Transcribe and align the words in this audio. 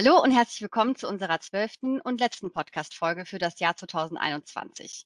Hallo 0.00 0.22
und 0.22 0.30
herzlich 0.30 0.62
willkommen 0.62 0.94
zu 0.94 1.08
unserer 1.08 1.40
zwölften 1.40 2.00
und 2.00 2.20
letzten 2.20 2.52
Podcast-Folge 2.52 3.26
für 3.26 3.40
das 3.40 3.58
Jahr 3.58 3.74
2021. 3.74 5.04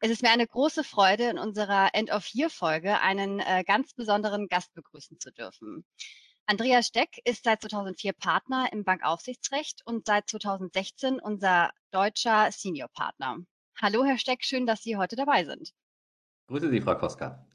Es 0.00 0.10
ist 0.10 0.20
mir 0.20 0.32
eine 0.32 0.48
große 0.48 0.82
Freude, 0.82 1.30
in 1.30 1.38
unserer 1.38 1.90
End-of-Year-Folge 1.92 2.98
einen 2.98 3.38
äh, 3.38 3.62
ganz 3.64 3.94
besonderen 3.94 4.48
Gast 4.48 4.74
begrüßen 4.74 5.20
zu 5.20 5.30
dürfen. 5.30 5.84
Andreas 6.46 6.88
Steck 6.88 7.20
ist 7.24 7.44
seit 7.44 7.62
2004 7.62 8.14
Partner 8.14 8.66
im 8.72 8.82
Bankaufsichtsrecht 8.82 9.82
und 9.84 10.06
seit 10.06 10.28
2016 10.28 11.20
unser 11.20 11.70
deutscher 11.92 12.50
Senior-Partner. 12.50 13.36
Hallo, 13.80 14.04
Herr 14.04 14.18
Steck, 14.18 14.42
schön, 14.42 14.66
dass 14.66 14.82
Sie 14.82 14.96
heute 14.96 15.14
dabei 15.14 15.44
sind. 15.44 15.70
Grüße 16.48 16.68
Sie, 16.68 16.80
Frau 16.80 16.96
Koska. 16.96 17.46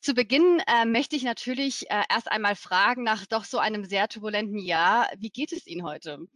Zu 0.00 0.14
Beginn 0.14 0.60
äh, 0.66 0.84
möchte 0.84 1.16
ich 1.16 1.24
natürlich 1.24 1.90
äh, 1.90 2.02
erst 2.08 2.30
einmal 2.30 2.54
fragen, 2.54 3.02
nach 3.02 3.26
doch 3.26 3.44
so 3.44 3.58
einem 3.58 3.84
sehr 3.84 4.08
turbulenten 4.08 4.58
Jahr, 4.58 5.08
wie 5.18 5.30
geht 5.30 5.52
es 5.52 5.66
Ihnen 5.66 5.84
heute? 5.84 6.26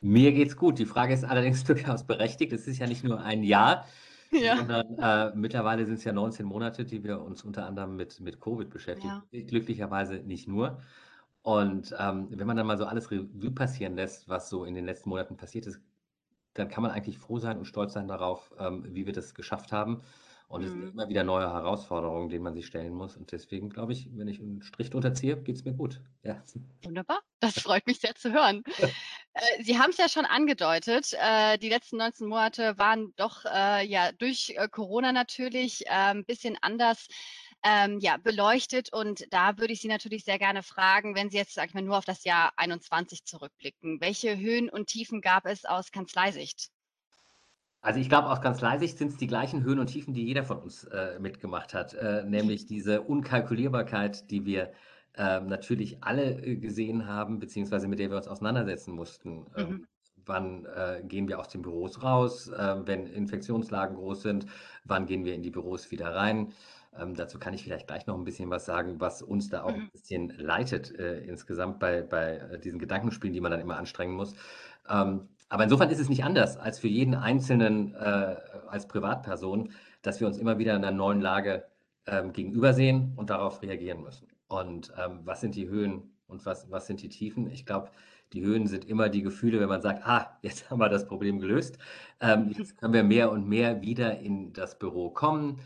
Mir 0.00 0.32
geht's 0.32 0.56
gut. 0.56 0.78
Die 0.78 0.86
Frage 0.86 1.14
ist 1.14 1.24
allerdings 1.24 1.64
durchaus 1.64 2.06
berechtigt. 2.06 2.52
Es 2.52 2.66
ist 2.66 2.78
ja 2.78 2.86
nicht 2.86 3.04
nur 3.04 3.20
ein 3.20 3.42
Jahr, 3.42 3.86
ja. 4.30 4.56
sondern 4.56 4.98
äh, 4.98 5.34
mittlerweile 5.34 5.86
sind 5.86 5.94
es 5.94 6.04
ja 6.04 6.12
19 6.12 6.44
Monate, 6.44 6.84
die 6.84 7.02
wir 7.02 7.22
uns 7.22 7.42
unter 7.42 7.66
anderem 7.66 7.96
mit, 7.96 8.20
mit 8.20 8.40
Covid 8.40 8.68
beschäftigen. 8.68 9.22
Ja. 9.30 9.42
Glücklicherweise 9.42 10.16
nicht 10.16 10.46
nur. 10.46 10.82
Und 11.42 11.94
ähm, 11.98 12.28
wenn 12.30 12.46
man 12.46 12.56
dann 12.56 12.66
mal 12.66 12.78
so 12.78 12.84
alles 12.84 13.10
Revue 13.10 13.50
passieren 13.50 13.96
lässt, 13.96 14.28
was 14.28 14.48
so 14.48 14.64
in 14.64 14.74
den 14.74 14.84
letzten 14.84 15.08
Monaten 15.08 15.36
passiert 15.36 15.66
ist, 15.66 15.80
dann 16.54 16.68
kann 16.68 16.82
man 16.82 16.92
eigentlich 16.92 17.18
froh 17.18 17.38
sein 17.38 17.58
und 17.58 17.64
stolz 17.64 17.94
sein 17.94 18.08
darauf, 18.08 18.50
ähm, 18.58 18.84
wie 18.94 19.06
wir 19.06 19.12
das 19.12 19.34
geschafft 19.34 19.72
haben. 19.72 20.02
Und 20.48 20.62
es 20.62 20.72
sind 20.72 20.82
Mhm. 20.82 20.92
immer 20.92 21.08
wieder 21.08 21.24
neue 21.24 21.50
Herausforderungen, 21.52 22.28
denen 22.28 22.44
man 22.44 22.54
sich 22.54 22.66
stellen 22.66 22.94
muss. 22.94 23.16
Und 23.16 23.32
deswegen 23.32 23.70
glaube 23.70 23.92
ich, 23.92 24.08
wenn 24.16 24.28
ich 24.28 24.40
einen 24.40 24.62
Strich 24.62 24.90
drunter 24.90 25.14
ziehe, 25.14 25.42
geht 25.42 25.56
es 25.56 25.64
mir 25.64 25.74
gut. 25.74 26.02
Ja. 26.22 26.44
Wunderbar, 26.84 27.20
das 27.40 27.58
freut 27.58 27.86
mich 27.86 28.00
sehr 28.00 28.14
zu 28.14 28.32
hören. 28.32 28.62
Äh, 29.36 29.64
Sie 29.64 29.78
haben 29.78 29.90
es 29.90 29.96
ja 29.96 30.08
schon 30.08 30.26
angedeutet, 30.26 31.12
äh, 31.14 31.58
die 31.58 31.68
letzten 31.68 31.96
19 31.96 32.28
Monate 32.28 32.78
waren 32.78 33.12
doch 33.16 33.44
äh, 33.44 33.84
ja 33.84 34.12
durch 34.12 34.54
Corona 34.70 35.10
natürlich 35.12 35.88
ein 35.90 36.18
ähm, 36.18 36.24
bisschen 36.24 36.56
anders 36.62 37.08
ähm, 37.64 37.98
ja, 38.00 38.16
beleuchtet. 38.18 38.92
Und 38.92 39.26
da 39.32 39.58
würde 39.58 39.72
ich 39.72 39.80
Sie 39.80 39.88
natürlich 39.88 40.24
sehr 40.24 40.38
gerne 40.38 40.62
fragen, 40.62 41.16
wenn 41.16 41.30
Sie 41.30 41.36
jetzt, 41.38 41.54
sag 41.54 41.68
ich 41.68 41.74
mal, 41.74 41.82
nur 41.82 41.98
auf 41.98 42.04
das 42.04 42.24
Jahr 42.24 42.52
21 42.56 43.24
zurückblicken. 43.24 44.00
Welche 44.00 44.38
Höhen 44.38 44.68
und 44.70 44.86
Tiefen 44.88 45.20
gab 45.20 45.46
es 45.46 45.64
aus 45.64 45.90
Kanzleisicht? 45.90 46.68
Also 47.84 48.00
ich 48.00 48.08
glaube, 48.08 48.30
aus 48.30 48.40
Kanzleisicht 48.40 48.96
sind 48.96 49.08
es 49.08 49.18
die 49.18 49.26
gleichen 49.26 49.62
Höhen 49.62 49.78
und 49.78 49.88
Tiefen, 49.88 50.14
die 50.14 50.24
jeder 50.24 50.42
von 50.42 50.56
uns 50.56 50.84
äh, 50.84 51.18
mitgemacht 51.18 51.74
hat, 51.74 51.92
äh, 51.92 52.24
nämlich 52.24 52.64
diese 52.64 53.02
Unkalkulierbarkeit, 53.02 54.30
die 54.30 54.46
wir 54.46 54.72
äh, 55.18 55.40
natürlich 55.40 56.02
alle 56.02 56.40
äh, 56.42 56.56
gesehen 56.56 57.06
haben, 57.06 57.38
beziehungsweise 57.40 57.86
mit 57.86 57.98
der 57.98 58.08
wir 58.08 58.16
uns 58.16 58.26
auseinandersetzen 58.26 58.94
mussten. 58.94 59.44
Ähm, 59.54 59.68
mhm. 59.68 59.86
Wann 60.24 60.64
äh, 60.64 61.02
gehen 61.04 61.28
wir 61.28 61.38
aus 61.38 61.48
den 61.48 61.60
Büros 61.60 62.02
raus, 62.02 62.48
äh, 62.48 62.76
wenn 62.86 63.06
Infektionslagen 63.06 63.96
groß 63.96 64.22
sind? 64.22 64.46
Wann 64.84 65.04
gehen 65.04 65.26
wir 65.26 65.34
in 65.34 65.42
die 65.42 65.50
Büros 65.50 65.90
wieder 65.90 66.14
rein? 66.14 66.54
Ähm, 66.98 67.14
dazu 67.14 67.38
kann 67.38 67.52
ich 67.52 67.64
vielleicht 67.64 67.86
gleich 67.86 68.06
noch 68.06 68.16
ein 68.16 68.24
bisschen 68.24 68.48
was 68.48 68.64
sagen, 68.64 68.98
was 68.98 69.20
uns 69.20 69.50
da 69.50 69.62
auch 69.62 69.76
mhm. 69.76 69.82
ein 69.82 69.90
bisschen 69.90 70.28
leitet 70.38 70.98
äh, 70.98 71.18
insgesamt 71.18 71.80
bei, 71.80 72.00
bei 72.00 72.58
diesen 72.64 72.78
Gedankenspielen, 72.78 73.34
die 73.34 73.42
man 73.42 73.50
dann 73.50 73.60
immer 73.60 73.76
anstrengen 73.76 74.14
muss. 74.14 74.34
Ähm, 74.88 75.28
aber 75.54 75.62
insofern 75.62 75.88
ist 75.88 76.00
es 76.00 76.08
nicht 76.08 76.24
anders 76.24 76.56
als 76.56 76.80
für 76.80 76.88
jeden 76.88 77.14
Einzelnen 77.14 77.94
äh, 77.94 78.34
als 78.66 78.88
Privatperson, 78.88 79.70
dass 80.02 80.18
wir 80.18 80.26
uns 80.26 80.36
immer 80.36 80.58
wieder 80.58 80.74
in 80.74 80.84
einer 80.84 80.90
neuen 80.90 81.20
Lage 81.20 81.64
ähm, 82.08 82.32
gegenübersehen 82.32 83.12
und 83.14 83.30
darauf 83.30 83.62
reagieren 83.62 84.02
müssen. 84.02 84.26
Und 84.48 84.92
ähm, 84.98 85.20
was 85.22 85.40
sind 85.40 85.54
die 85.54 85.68
Höhen 85.68 86.12
und 86.26 86.44
was, 86.44 86.72
was 86.72 86.88
sind 86.88 87.02
die 87.02 87.08
Tiefen? 87.08 87.48
Ich 87.52 87.66
glaube, 87.66 87.90
die 88.32 88.42
Höhen 88.42 88.66
sind 88.66 88.84
immer 88.86 89.08
die 89.08 89.22
Gefühle, 89.22 89.60
wenn 89.60 89.68
man 89.68 89.80
sagt, 89.80 90.04
ah, 90.04 90.36
jetzt 90.42 90.68
haben 90.70 90.80
wir 90.80 90.88
das 90.88 91.06
Problem 91.06 91.38
gelöst. 91.38 91.78
Ähm, 92.18 92.52
jetzt 92.58 92.76
können 92.76 92.92
wir 92.92 93.04
mehr 93.04 93.30
und 93.30 93.48
mehr 93.48 93.80
wieder 93.80 94.18
in 94.18 94.52
das 94.54 94.76
Büro 94.76 95.10
kommen 95.10 95.60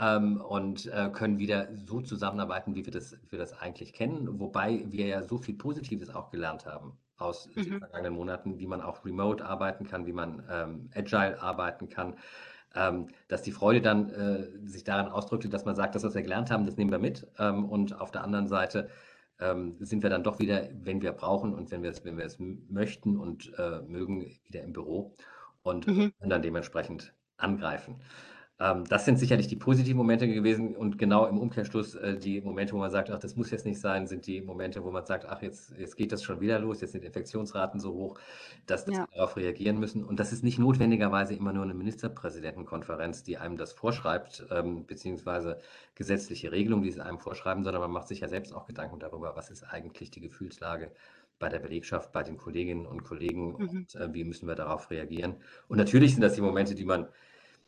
ähm, 0.00 0.40
und 0.40 0.86
äh, 0.86 1.10
können 1.12 1.38
wieder 1.38 1.68
so 1.76 2.00
zusammenarbeiten, 2.00 2.74
wie 2.76 2.86
wir, 2.86 2.92
das, 2.94 3.12
wie 3.12 3.32
wir 3.32 3.40
das 3.40 3.52
eigentlich 3.52 3.92
kennen. 3.92 4.40
Wobei 4.40 4.86
wir 4.86 5.04
ja 5.06 5.22
so 5.22 5.36
viel 5.36 5.54
Positives 5.54 6.08
auch 6.08 6.30
gelernt 6.30 6.64
haben 6.64 6.96
aus 7.16 7.48
mhm. 7.54 7.62
den 7.62 7.78
vergangenen 7.78 8.14
Monaten, 8.14 8.58
wie 8.58 8.66
man 8.66 8.80
auch 8.80 9.04
remote 9.04 9.44
arbeiten 9.44 9.86
kann, 9.86 10.06
wie 10.06 10.12
man 10.12 10.42
ähm, 10.50 10.90
agile 10.94 11.40
arbeiten 11.40 11.88
kann. 11.88 12.16
Ähm, 12.76 13.08
dass 13.28 13.42
die 13.42 13.52
Freude 13.52 13.80
dann 13.80 14.10
äh, 14.10 14.48
sich 14.66 14.82
daran 14.82 15.08
ausdrückte, 15.08 15.48
dass 15.48 15.64
man 15.64 15.76
sagt, 15.76 15.94
das, 15.94 16.02
was 16.02 16.14
wir 16.14 16.22
gelernt 16.22 16.50
haben, 16.50 16.66
das 16.66 16.76
nehmen 16.76 16.90
wir 16.90 16.98
mit. 16.98 17.26
Ähm, 17.38 17.64
und 17.66 18.00
auf 18.00 18.10
der 18.10 18.24
anderen 18.24 18.48
Seite 18.48 18.88
ähm, 19.38 19.76
sind 19.78 20.02
wir 20.02 20.10
dann 20.10 20.24
doch 20.24 20.40
wieder, 20.40 20.68
wenn 20.82 21.00
wir 21.00 21.12
brauchen 21.12 21.54
und 21.54 21.70
wenn 21.70 21.82
wir 21.82 21.90
es, 21.90 22.04
wenn 22.04 22.18
wir 22.18 22.24
es 22.24 22.38
möchten 22.40 23.16
und 23.16 23.52
äh, 23.58 23.80
mögen, 23.82 24.26
wieder 24.44 24.62
im 24.62 24.72
Büro 24.72 25.14
und 25.62 25.86
mhm. 25.86 26.12
dann 26.20 26.42
dementsprechend 26.42 27.14
angreifen. 27.36 28.00
Ähm, 28.60 28.84
das 28.84 29.04
sind 29.04 29.18
sicherlich 29.18 29.48
die 29.48 29.56
positiven 29.56 29.96
Momente 29.96 30.28
gewesen 30.28 30.76
und 30.76 30.96
genau 30.96 31.26
im 31.26 31.38
Umkehrschluss 31.38 31.96
äh, 31.96 32.16
die 32.16 32.40
Momente, 32.40 32.72
wo 32.72 32.78
man 32.78 32.90
sagt, 32.90 33.10
ach, 33.10 33.18
das 33.18 33.34
muss 33.34 33.50
jetzt 33.50 33.66
nicht 33.66 33.80
sein, 33.80 34.06
sind 34.06 34.26
die 34.28 34.40
Momente, 34.40 34.84
wo 34.84 34.92
man 34.92 35.04
sagt, 35.04 35.26
ach, 35.26 35.42
jetzt, 35.42 35.72
jetzt 35.76 35.96
geht 35.96 36.12
das 36.12 36.22
schon 36.22 36.40
wieder 36.40 36.60
los, 36.60 36.80
jetzt 36.80 36.92
sind 36.92 37.04
Infektionsraten 37.04 37.80
so 37.80 37.92
hoch, 37.92 38.20
dass, 38.66 38.84
dass 38.84 38.94
ja. 38.94 39.00
wir 39.02 39.08
darauf 39.16 39.36
reagieren 39.36 39.80
müssen. 39.80 40.04
Und 40.04 40.20
das 40.20 40.32
ist 40.32 40.44
nicht 40.44 40.60
notwendigerweise 40.60 41.34
immer 41.34 41.52
nur 41.52 41.64
eine 41.64 41.74
Ministerpräsidentenkonferenz, 41.74 43.24
die 43.24 43.38
einem 43.38 43.56
das 43.56 43.72
vorschreibt, 43.72 44.46
ähm, 44.52 44.86
beziehungsweise 44.86 45.58
gesetzliche 45.96 46.52
Regelungen, 46.52 46.84
die 46.84 46.90
es 46.90 47.00
einem 47.00 47.18
vorschreiben, 47.18 47.64
sondern 47.64 47.82
man 47.82 47.90
macht 47.90 48.06
sich 48.06 48.20
ja 48.20 48.28
selbst 48.28 48.54
auch 48.54 48.66
Gedanken 48.66 49.00
darüber, 49.00 49.34
was 49.34 49.50
ist 49.50 49.64
eigentlich 49.64 50.12
die 50.12 50.20
Gefühlslage 50.20 50.92
bei 51.40 51.48
der 51.48 51.58
Belegschaft, 51.58 52.12
bei 52.12 52.22
den 52.22 52.36
Kolleginnen 52.36 52.86
und 52.86 53.02
Kollegen 53.02 53.48
mhm. 53.48 53.68
und 53.68 53.94
äh, 53.96 54.14
wie 54.14 54.22
müssen 54.22 54.46
wir 54.46 54.54
darauf 54.54 54.90
reagieren. 54.90 55.34
Und 55.66 55.78
natürlich 55.78 56.12
sind 56.12 56.22
das 56.22 56.34
die 56.34 56.40
Momente, 56.40 56.76
die 56.76 56.84
man 56.84 57.08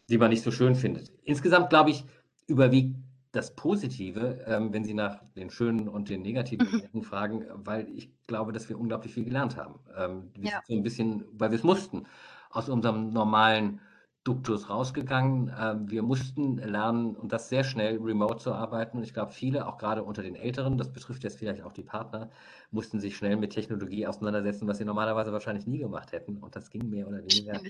die 0.09 0.19
man 0.19 0.31
nicht 0.31 0.43
so 0.43 0.51
schön 0.51 0.75
findet. 0.75 1.13
Insgesamt, 1.25 1.71
glaube 1.71 1.91
ich, 1.91 2.05
überwiegt 2.47 2.97
das 3.33 3.55
Positive, 3.55 4.45
ähm, 4.47 4.73
wenn 4.73 4.85
Sie 4.85 4.95
nach 4.95 5.21
den 5.37 5.51
schönen 5.51 5.89
und 5.89 6.09
den 6.09 6.23
negativen 6.23 6.83
mhm. 6.93 7.03
fragen, 7.03 7.45
weil 7.55 7.87
ich 7.95 8.11
glaube, 8.27 8.53
dass 8.53 8.69
wir 8.69 8.79
unglaublich 8.79 9.13
viel 9.13 9.25
gelernt 9.25 9.57
haben. 9.57 9.79
Ähm, 9.97 10.31
wir 10.35 10.51
ja. 10.51 10.51
sind 10.53 10.67
so 10.67 10.75
ein 10.75 10.83
bisschen, 10.83 11.25
weil 11.33 11.51
wir 11.51 11.59
es 11.59 11.65
mussten, 11.65 12.07
aus 12.51 12.69
unserem 12.69 13.11
normalen 13.11 13.81
Duktus 14.25 14.71
rausgegangen. 14.71 15.53
Ähm, 15.59 15.91
wir 15.91 16.03
mussten 16.03 16.57
lernen, 16.57 17.15
und 17.15 17.31
das 17.31 17.49
sehr 17.49 17.63
schnell, 17.63 17.99
remote 17.99 18.39
zu 18.39 18.53
arbeiten. 18.53 18.97
Und 18.97 19.05
ich 19.05 19.13
glaube, 19.13 19.33
viele, 19.33 19.67
auch 19.67 19.77
gerade 19.77 20.03
unter 20.03 20.23
den 20.23 20.35
Älteren, 20.35 20.79
das 20.79 20.93
betrifft 20.93 21.23
jetzt 21.23 21.39
vielleicht 21.39 21.63
auch 21.63 21.73
die 21.73 21.85
Partner, 21.85 22.31
mussten 22.71 23.01
sich 23.01 23.17
schnell 23.17 23.37
mit 23.37 23.53
Technologie 23.53 24.07
auseinandersetzen, 24.07 24.67
was 24.67 24.79
sie 24.79 24.85
normalerweise 24.85 25.33
wahrscheinlich 25.33 25.67
nie 25.67 25.79
gemacht 25.79 26.13
hätten. 26.13 26.39
Und 26.39 26.57
das 26.57 26.71
ging 26.71 26.89
mehr 26.89 27.07
oder 27.07 27.19
weniger 27.19 27.61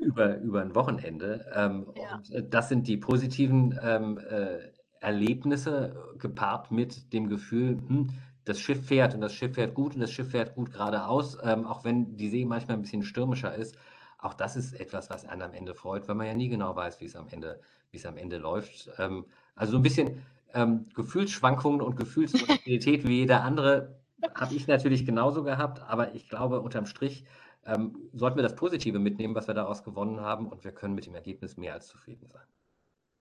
über, 0.00 0.38
über 0.38 0.62
ein 0.62 0.74
Wochenende. 0.74 1.46
Ähm, 1.54 1.86
ja. 1.94 2.16
Und 2.16 2.30
äh, 2.30 2.42
das 2.48 2.68
sind 2.68 2.88
die 2.88 2.96
positiven 2.96 3.78
ähm, 3.82 4.18
äh, 4.18 4.58
Erlebnisse 5.00 6.14
gepaart 6.18 6.70
mit 6.70 7.12
dem 7.12 7.28
Gefühl, 7.28 7.78
hm, 7.86 8.08
das 8.44 8.58
Schiff 8.58 8.86
fährt 8.86 9.14
und 9.14 9.20
das 9.20 9.34
Schiff 9.34 9.54
fährt 9.54 9.74
gut 9.74 9.94
und 9.94 10.00
das 10.00 10.10
Schiff 10.10 10.30
fährt 10.30 10.54
gut 10.54 10.72
geradeaus, 10.72 11.38
ähm, 11.42 11.66
auch 11.66 11.84
wenn 11.84 12.16
die 12.16 12.28
See 12.28 12.44
manchmal 12.44 12.76
ein 12.76 12.82
bisschen 12.82 13.02
stürmischer 13.02 13.54
ist. 13.54 13.76
Auch 14.18 14.34
das 14.34 14.56
ist 14.56 14.78
etwas, 14.78 15.08
was 15.10 15.24
einen 15.26 15.42
am 15.42 15.54
Ende 15.54 15.74
freut, 15.74 16.08
weil 16.08 16.14
man 16.14 16.26
ja 16.26 16.34
nie 16.34 16.48
genau 16.48 16.74
weiß, 16.74 17.00
wie 17.00 17.06
es 17.06 17.16
am 17.16 17.28
Ende, 17.28 17.60
wie 17.90 17.98
es 17.98 18.06
am 18.06 18.16
Ende 18.16 18.38
läuft. 18.38 18.90
Ähm, 18.98 19.26
also 19.54 19.72
so 19.72 19.78
ein 19.78 19.82
bisschen 19.82 20.22
ähm, 20.54 20.86
Gefühlsschwankungen 20.94 21.80
und 21.80 21.96
Gefühlsvolatilität 21.96 23.06
wie 23.06 23.18
jeder 23.18 23.42
andere 23.42 24.00
habe 24.34 24.54
ich 24.54 24.66
natürlich 24.66 25.06
genauso 25.06 25.42
gehabt, 25.42 25.80
aber 25.82 26.14
ich 26.14 26.28
glaube 26.28 26.60
unterm 26.60 26.86
Strich 26.86 27.24
ähm, 27.64 28.10
sollten 28.12 28.36
wir 28.36 28.42
das 28.42 28.56
Positive 28.56 28.98
mitnehmen, 28.98 29.34
was 29.34 29.46
wir 29.46 29.54
daraus 29.54 29.82
gewonnen 29.82 30.20
haben 30.20 30.48
und 30.48 30.64
wir 30.64 30.72
können 30.72 30.94
mit 30.94 31.06
dem 31.06 31.14
Ergebnis 31.14 31.56
mehr 31.56 31.74
als 31.74 31.88
zufrieden 31.88 32.28
sein. 32.28 32.46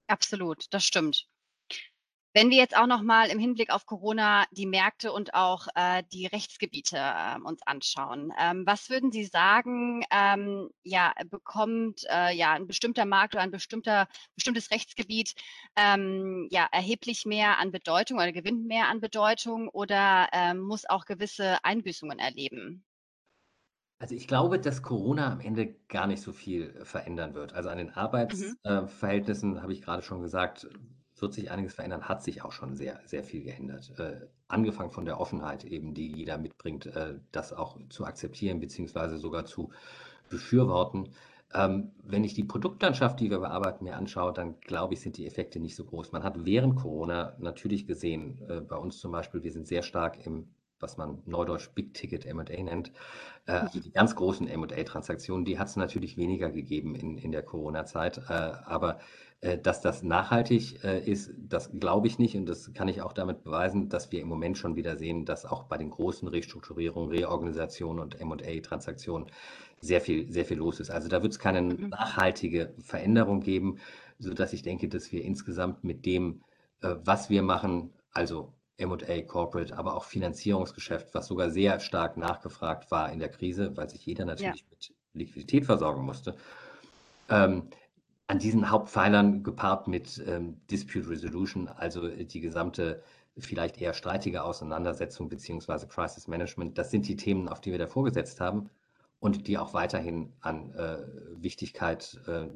Absolut, 0.08 0.66
das 0.74 0.86
stimmt. 0.86 1.28
Wenn 2.34 2.52
wir 2.52 2.58
jetzt 2.58 2.78
auch 2.78 2.86
noch 2.86 3.02
mal 3.02 3.30
im 3.32 3.40
Hinblick 3.40 3.72
auf 3.72 3.88
Corona 3.88 4.46
die 4.52 4.68
Märkte 4.68 5.12
und 5.12 5.34
auch 5.34 5.68
äh, 5.74 6.04
die 6.14 6.28
Rechtsgebiete 6.28 6.96
äh, 6.98 7.40
uns 7.44 7.62
anschauen, 7.66 8.32
ähm, 8.40 8.68
was 8.68 8.92
würden 8.92 9.12
Sie 9.12 9.26
sagen, 9.26 10.04
ähm, 10.12 10.70
ja, 10.84 11.12
bekommt 11.26 12.06
äh, 12.08 12.32
ja 12.36 12.54
ein 12.54 12.68
bestimmter 12.68 13.06
Markt 13.06 13.34
oder 13.34 13.42
ein 13.42 13.50
bestimmter, 13.50 14.08
bestimmtes 14.36 14.70
Rechtsgebiet 14.70 15.34
ähm, 15.76 16.48
ja 16.52 16.68
erheblich 16.72 17.26
mehr 17.26 17.58
an 17.58 17.72
Bedeutung 17.72 18.18
oder 18.18 18.32
gewinnt 18.32 18.68
mehr 18.68 18.90
an 18.90 19.02
Bedeutung 19.02 19.68
oder 19.68 20.30
ähm, 20.32 20.60
muss 20.60 20.88
auch 20.88 21.06
gewisse 21.06 21.64
Einbüßungen 21.66 22.20
erleben? 22.20 22.86
Also 24.00 24.16
ich 24.16 24.28
glaube, 24.28 24.60
dass 24.60 24.82
Corona 24.82 25.32
am 25.32 25.42
Ende 25.42 25.76
gar 25.90 26.08
nicht 26.08 26.22
so 26.22 26.32
viel 26.32 26.74
verändern 26.86 27.34
wird. 27.34 27.54
Also 27.54 27.70
an 27.70 27.78
den 27.78 27.90
Mhm. 28.30 28.56
Arbeitsverhältnissen, 28.64 29.58
äh, 29.58 29.60
habe 29.62 29.74
ich 29.74 29.82
gerade 29.82 30.02
schon 30.04 30.22
gesagt, 30.22 30.70
wird 31.18 31.34
sich 31.34 31.52
einiges 31.52 31.74
verändern, 31.74 32.08
hat 32.08 32.24
sich 32.24 32.42
auch 32.44 32.54
schon 32.54 32.76
sehr, 32.78 33.02
sehr 33.06 33.24
viel 33.26 33.44
geändert. 33.44 33.92
Äh, 34.00 34.28
angefangen 34.48 34.92
von 34.92 35.04
der 35.04 35.20
Offenheit 35.20 35.66
eben, 35.66 35.94
die 35.94 36.14
jeder 36.16 36.38
mitbringt, 36.38 36.86
äh, 36.86 37.20
das 37.34 37.52
auch 37.52 37.78
zu 37.90 38.06
akzeptieren 38.06 38.62
beziehungsweise 38.62 39.18
sogar 39.18 39.44
zu 39.46 39.72
befürworten. 40.30 41.10
Ähm, 41.54 41.94
wenn 42.04 42.24
ich 42.24 42.36
die 42.36 42.44
Produktlandschaft, 42.44 43.20
die 43.20 43.30
wir 43.32 43.40
bearbeiten, 43.40 43.84
mir 43.84 43.98
anschaue, 43.98 44.34
dann 44.34 44.60
glaube 44.62 44.94
ich, 44.94 45.02
sind 45.02 45.18
die 45.18 45.26
Effekte 45.28 45.60
nicht 45.60 45.76
so 45.76 45.84
groß. 45.86 46.12
Man 46.12 46.24
hat 46.24 46.46
während 46.46 46.76
Corona 46.76 47.36
natürlich 47.40 47.88
gesehen, 47.88 48.40
äh, 48.48 48.62
bei 48.62 48.78
uns 48.78 49.00
zum 49.00 49.12
Beispiel, 49.12 49.44
wir 49.44 49.52
sind 49.52 49.68
sehr 49.68 49.82
stark 49.82 50.26
im 50.26 50.54
was 50.80 50.98
man 50.98 51.22
neudeutsch 51.26 51.70
Big 51.76 51.94
Ticket 51.94 52.26
M&A 52.26 52.44
nennt. 52.44 52.92
Äh, 53.46 53.54
also 53.54 53.80
die 53.80 53.92
ganz 53.92 54.16
großen 54.16 54.48
M&A-Transaktionen, 54.48 55.46
die 55.46 55.60
hat 55.60 55.68
es 55.68 55.76
natürlich 55.76 56.18
weniger 56.18 56.50
gegeben 56.50 56.96
in, 56.96 57.18
in 57.18 57.32
der 57.32 57.44
Corona-Zeit. 57.44 58.18
Äh, 58.30 58.34
aber 58.34 59.00
äh, 59.42 59.58
dass 59.58 59.82
das 59.82 60.04
nachhaltig 60.04 60.84
äh, 60.84 61.00
ist, 61.00 61.32
das 61.38 61.72
glaube 61.80 62.08
ich 62.08 62.20
nicht. 62.20 62.36
Und 62.36 62.46
das 62.46 62.74
kann 62.74 62.90
ich 62.90 63.02
auch 63.02 63.14
damit 63.14 63.44
beweisen, 63.44 63.88
dass 63.88 64.12
wir 64.12 64.22
im 64.22 64.28
Moment 64.28 64.58
schon 64.58 64.76
wieder 64.76 64.98
sehen, 64.98 65.26
dass 65.26 65.46
auch 65.46 65.64
bei 65.64 65.78
den 65.78 65.92
großen 65.92 66.28
Restrukturierungen, 66.28 67.10
Reorganisationen 67.10 68.02
und 68.02 68.20
M&A-Transaktionen 68.20 69.28
sehr 69.80 70.02
viel, 70.02 70.30
sehr 70.32 70.44
viel 70.44 70.58
los 70.58 70.82
ist. 70.82 70.90
Also 70.90 71.08
da 71.08 71.22
wird 71.22 71.32
es 71.32 71.40
keine 71.40 71.62
mhm. 71.62 71.90
nachhaltige 71.90 72.74
Veränderung 72.80 73.40
geben, 73.40 73.80
sodass 74.20 74.52
ich 74.52 74.62
denke, 74.62 74.90
dass 74.90 75.12
wir 75.12 75.24
insgesamt 75.24 75.86
mit 75.86 76.06
dem, 76.06 76.42
äh, 76.82 76.96
was 77.04 77.30
wir 77.30 77.42
machen, 77.42 77.94
also 78.12 78.54
M&A, 78.80 79.22
Corporate, 79.22 79.78
aber 79.78 79.96
auch 79.96 80.06
Finanzierungsgeschäft, 80.06 81.14
was 81.14 81.28
sogar 81.28 81.50
sehr 81.50 81.80
stark 81.80 82.18
nachgefragt 82.18 82.92
war 82.92 83.12
in 83.12 83.20
der 83.20 83.30
Krise, 83.30 83.76
weil 83.76 83.90
sich 83.90 84.06
jeder 84.06 84.26
natürlich 84.26 84.62
ja. 84.62 84.68
mit 84.70 84.94
Liquidität 85.14 85.66
versorgen 85.66 86.04
musste. 86.04 86.36
Ähm, 87.30 87.70
an 88.28 88.40
diesen 88.40 88.70
Hauptpfeilern 88.70 89.44
gepaart 89.44 89.88
mit 89.88 90.24
ähm, 90.28 90.62
Dispute 90.70 91.10
Resolution, 91.10 91.68
also 91.68 92.08
die 92.08 92.40
gesamte 92.40 93.02
vielleicht 93.38 93.80
eher 93.82 93.94
streitige 93.94 94.44
Auseinandersetzung 94.44 95.30
beziehungsweise 95.30 95.88
Crisis 95.88 96.28
Management, 96.28 96.78
das 96.78 96.92
sind 96.92 97.08
die 97.08 97.16
Themen, 97.16 97.48
auf 97.48 97.62
die 97.62 97.72
wir 97.72 97.80
da 97.80 97.88
vorgesetzt 97.88 98.40
haben 98.40 98.70
und 99.20 99.48
die 99.48 99.58
auch 99.58 99.74
weiterhin 99.74 100.34
an 100.42 100.74
äh, 100.76 100.98
Wichtigkeit 101.42 102.20
äh, 102.28 102.48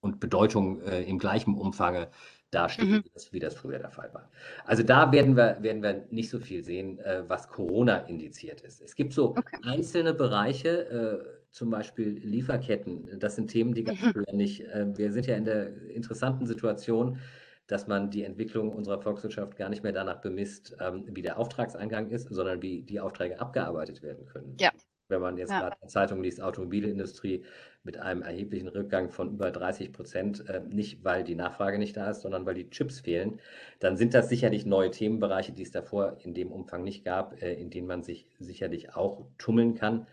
und 0.00 0.20
Bedeutung 0.20 0.80
äh, 0.82 1.02
im 1.02 1.18
gleichen 1.18 1.54
Umfange 1.54 2.08
dastehen, 2.54 2.90
mhm. 2.90 3.04
wie, 3.04 3.10
das, 3.12 3.32
wie, 3.32 3.38
das, 3.38 3.54
früher 3.54 3.78
der 3.78 3.90
Fall 3.90 4.12
war. 4.12 4.30
Also 4.64 4.82
da 4.82 5.10
werden 5.12 5.36
wir, 5.36 5.58
werden 5.60 5.82
wir 5.82 6.06
nicht 6.10 6.30
so 6.30 6.38
viel 6.38 6.62
sehen, 6.62 6.98
äh, 7.00 7.22
was 7.28 7.48
Corona 7.48 7.98
indiziert 7.98 8.60
ist. 8.60 8.80
Es 8.80 8.94
gibt 8.94 9.12
so 9.12 9.30
okay. 9.30 9.58
einzelne 9.62 10.14
Bereiche, 10.14 10.68
äh, 10.68 11.44
zum 11.50 11.70
Beispiel 11.70 12.08
Lieferketten. 12.08 13.18
Das 13.18 13.36
sind 13.36 13.48
Themen, 13.48 13.74
die 13.74 13.84
ganz 13.84 14.00
mhm. 14.00 14.12
früher 14.12 14.32
nicht. 14.32 14.62
Äh, 14.62 14.86
wir 14.96 15.12
sind 15.12 15.26
ja 15.26 15.36
in 15.36 15.44
der 15.44 15.90
interessanten 15.90 16.46
Situation, 16.46 17.18
dass 17.66 17.86
man 17.86 18.10
die 18.10 18.24
Entwicklung 18.24 18.72
unserer 18.72 19.00
Volkswirtschaft 19.00 19.56
gar 19.56 19.68
nicht 19.68 19.82
mehr 19.82 19.92
danach 19.92 20.20
bemisst, 20.20 20.76
ähm, 20.80 21.04
wie 21.06 21.22
der 21.22 21.38
Auftragseingang 21.38 22.10
ist, 22.10 22.28
sondern 22.28 22.60
wie 22.60 22.82
die 22.82 23.00
Aufträge 23.00 23.40
abgearbeitet 23.40 24.02
werden 24.02 24.26
können. 24.26 24.56
Ja. 24.60 24.70
Wenn 25.08 25.20
man 25.20 25.36
jetzt 25.36 25.50
ja. 25.50 25.60
gerade 25.60 25.76
in 25.82 25.88
Zeitung 25.88 26.22
liest, 26.22 26.40
Automobilindustrie 26.40 27.44
mit 27.82 27.98
einem 27.98 28.22
erheblichen 28.22 28.68
Rückgang 28.68 29.10
von 29.10 29.34
über 29.34 29.50
30 29.50 29.92
Prozent, 29.92 30.48
äh, 30.48 30.60
nicht 30.60 31.04
weil 31.04 31.24
die 31.24 31.34
Nachfrage 31.34 31.78
nicht 31.78 31.96
da 31.96 32.10
ist, 32.10 32.22
sondern 32.22 32.46
weil 32.46 32.54
die 32.54 32.70
Chips 32.70 33.00
fehlen, 33.00 33.40
dann 33.80 33.96
sind 33.96 34.14
das 34.14 34.28
sicherlich 34.28 34.64
neue 34.64 34.90
Themenbereiche, 34.90 35.52
die 35.52 35.62
es 35.62 35.70
davor 35.70 36.16
in 36.24 36.32
dem 36.32 36.50
Umfang 36.50 36.84
nicht 36.84 37.04
gab, 37.04 37.40
äh, 37.42 37.52
in 37.54 37.70
denen 37.70 37.86
man 37.86 38.02
sich 38.02 38.26
sicherlich 38.38 38.94
auch 38.94 39.26
tummeln 39.36 39.74
kann. 39.74 40.06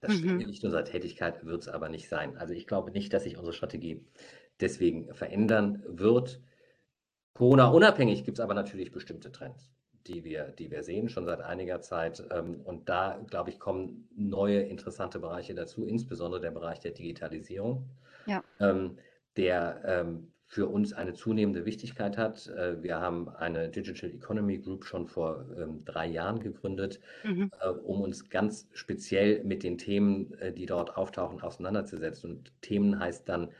Das 0.00 0.14
mhm. 0.14 0.38
nicht 0.38 0.64
unserer 0.64 0.84
Tätigkeit, 0.84 1.44
wird 1.44 1.62
es 1.62 1.68
aber 1.68 1.88
nicht 1.88 2.08
sein. 2.08 2.36
Also 2.38 2.54
ich 2.54 2.66
glaube 2.66 2.90
nicht, 2.92 3.12
dass 3.12 3.24
sich 3.24 3.36
unsere 3.36 3.52
Strategie 3.52 4.06
deswegen 4.60 5.12
verändern 5.12 5.82
wird. 5.86 6.40
Corona-unabhängig 7.34 8.24
gibt 8.24 8.38
es 8.38 8.40
aber 8.40 8.54
natürlich 8.54 8.92
bestimmte 8.92 9.30
Trends 9.30 9.70
die 10.06 10.24
wir, 10.24 10.44
die 10.58 10.70
wir 10.70 10.82
sehen, 10.82 11.08
schon 11.08 11.26
seit 11.26 11.40
einiger 11.40 11.80
Zeit. 11.80 12.22
Ähm, 12.30 12.60
und 12.64 12.88
da, 12.88 13.20
glaube 13.28 13.50
ich, 13.50 13.58
kommen 13.58 14.08
neue 14.16 14.60
interessante 14.60 15.18
Bereiche 15.18 15.54
dazu, 15.54 15.84
insbesondere 15.84 16.40
der 16.40 16.50
Bereich 16.50 16.80
der 16.80 16.92
Digitalisierung, 16.92 17.88
ja. 18.26 18.42
Ähm, 18.60 18.98
der 19.36 19.82
ähm, 19.84 20.32
für 20.48 20.66
uns 20.66 20.94
eine 20.94 21.12
zunehmende 21.12 21.66
Wichtigkeit 21.66 22.16
hat. 22.16 22.48
Äh, 22.48 22.82
wir 22.82 22.98
haben 22.98 23.28
eine 23.28 23.68
Digital 23.68 24.10
Economy 24.10 24.58
Group 24.58 24.84
schon 24.86 25.06
vor 25.06 25.44
drei 25.84 26.06
Jahren 26.06 26.40
gegründet, 26.40 27.00
mhm. 27.22 27.50
Äh, 27.60 27.68
um 27.68 28.00
uns 28.00 28.28
ganz 28.30 28.66
speziell 28.72 29.44
mit 29.44 29.62
den 29.62 29.76
Themen, 29.76 30.32
äh, 30.38 30.52
die 30.52 30.66
dort 30.66 30.96
auftauchen, 30.96 31.42
auseinanderzusetzen. 31.42 32.30
Und 32.30 32.52
Themen 32.62 32.98
heißt 32.98 33.28
dann 33.28 33.50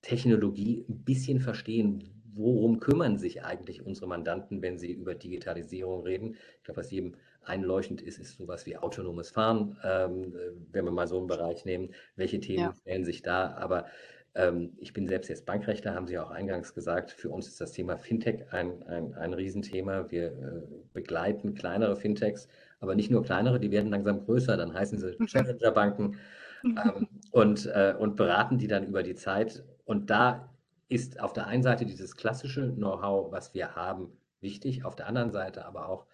Technologie 0.00 0.84
ein 0.88 1.04
bisschen 1.04 1.40
verstehen, 1.40 2.21
worum 2.34 2.80
kümmern 2.80 3.18
sich 3.18 3.44
eigentlich 3.44 3.84
unsere 3.84 4.06
Mandanten, 4.06 4.62
wenn 4.62 4.78
sie 4.78 4.92
über 4.92 5.14
Digitalisierung 5.14 6.02
reden? 6.02 6.36
Ich 6.58 6.64
glaube, 6.64 6.80
was 6.80 6.90
jedem 6.90 7.14
einleuchtend 7.44 8.02
ist, 8.02 8.18
ist 8.18 8.36
sowas 8.36 8.66
wie 8.66 8.76
autonomes 8.76 9.30
Fahren, 9.30 9.76
ähm, 9.84 10.34
wenn 10.70 10.84
wir 10.84 10.92
mal 10.92 11.08
so 11.08 11.18
einen 11.18 11.26
Bereich 11.26 11.64
nehmen. 11.64 11.90
Welche 12.16 12.40
Themen 12.40 12.64
ja. 12.64 12.74
stellen 12.74 13.04
sich 13.04 13.22
da? 13.22 13.54
Aber 13.54 13.86
ähm, 14.34 14.72
ich 14.78 14.92
bin 14.92 15.08
selbst 15.08 15.28
jetzt 15.28 15.44
Bankrechtler, 15.44 15.94
haben 15.94 16.06
Sie 16.06 16.18
auch 16.18 16.30
eingangs 16.30 16.74
gesagt. 16.74 17.10
Für 17.10 17.30
uns 17.30 17.48
ist 17.48 17.60
das 17.60 17.72
Thema 17.72 17.98
Fintech 17.98 18.52
ein, 18.52 18.82
ein, 18.84 19.14
ein 19.14 19.34
Riesenthema. 19.34 20.10
Wir 20.10 20.26
äh, 20.26 20.62
begleiten 20.94 21.54
kleinere 21.54 21.96
Fintechs, 21.96 22.48
aber 22.80 22.94
nicht 22.94 23.10
nur 23.10 23.22
kleinere, 23.22 23.60
die 23.60 23.70
werden 23.70 23.90
langsam 23.90 24.24
größer, 24.24 24.56
dann 24.56 24.72
heißen 24.72 24.98
sie 24.98 25.16
Challenger-Banken 25.26 26.16
ähm, 26.64 27.08
und, 27.30 27.66
äh, 27.66 27.94
und 27.98 28.16
beraten 28.16 28.58
die 28.58 28.68
dann 28.68 28.86
über 28.86 29.02
die 29.02 29.14
Zeit. 29.14 29.64
Und 29.84 30.08
da 30.10 30.51
ist 30.92 31.20
auf 31.20 31.32
der 31.32 31.46
einen 31.46 31.62
Seite 31.62 31.86
dieses 31.86 32.16
klassische 32.16 32.70
Know-how, 32.74 33.32
was 33.32 33.54
wir 33.54 33.74
haben, 33.74 34.12
wichtig, 34.40 34.84
auf 34.84 34.94
der 34.94 35.06
anderen 35.06 35.32
Seite 35.32 35.64
aber 35.64 35.88
auch 35.88 36.06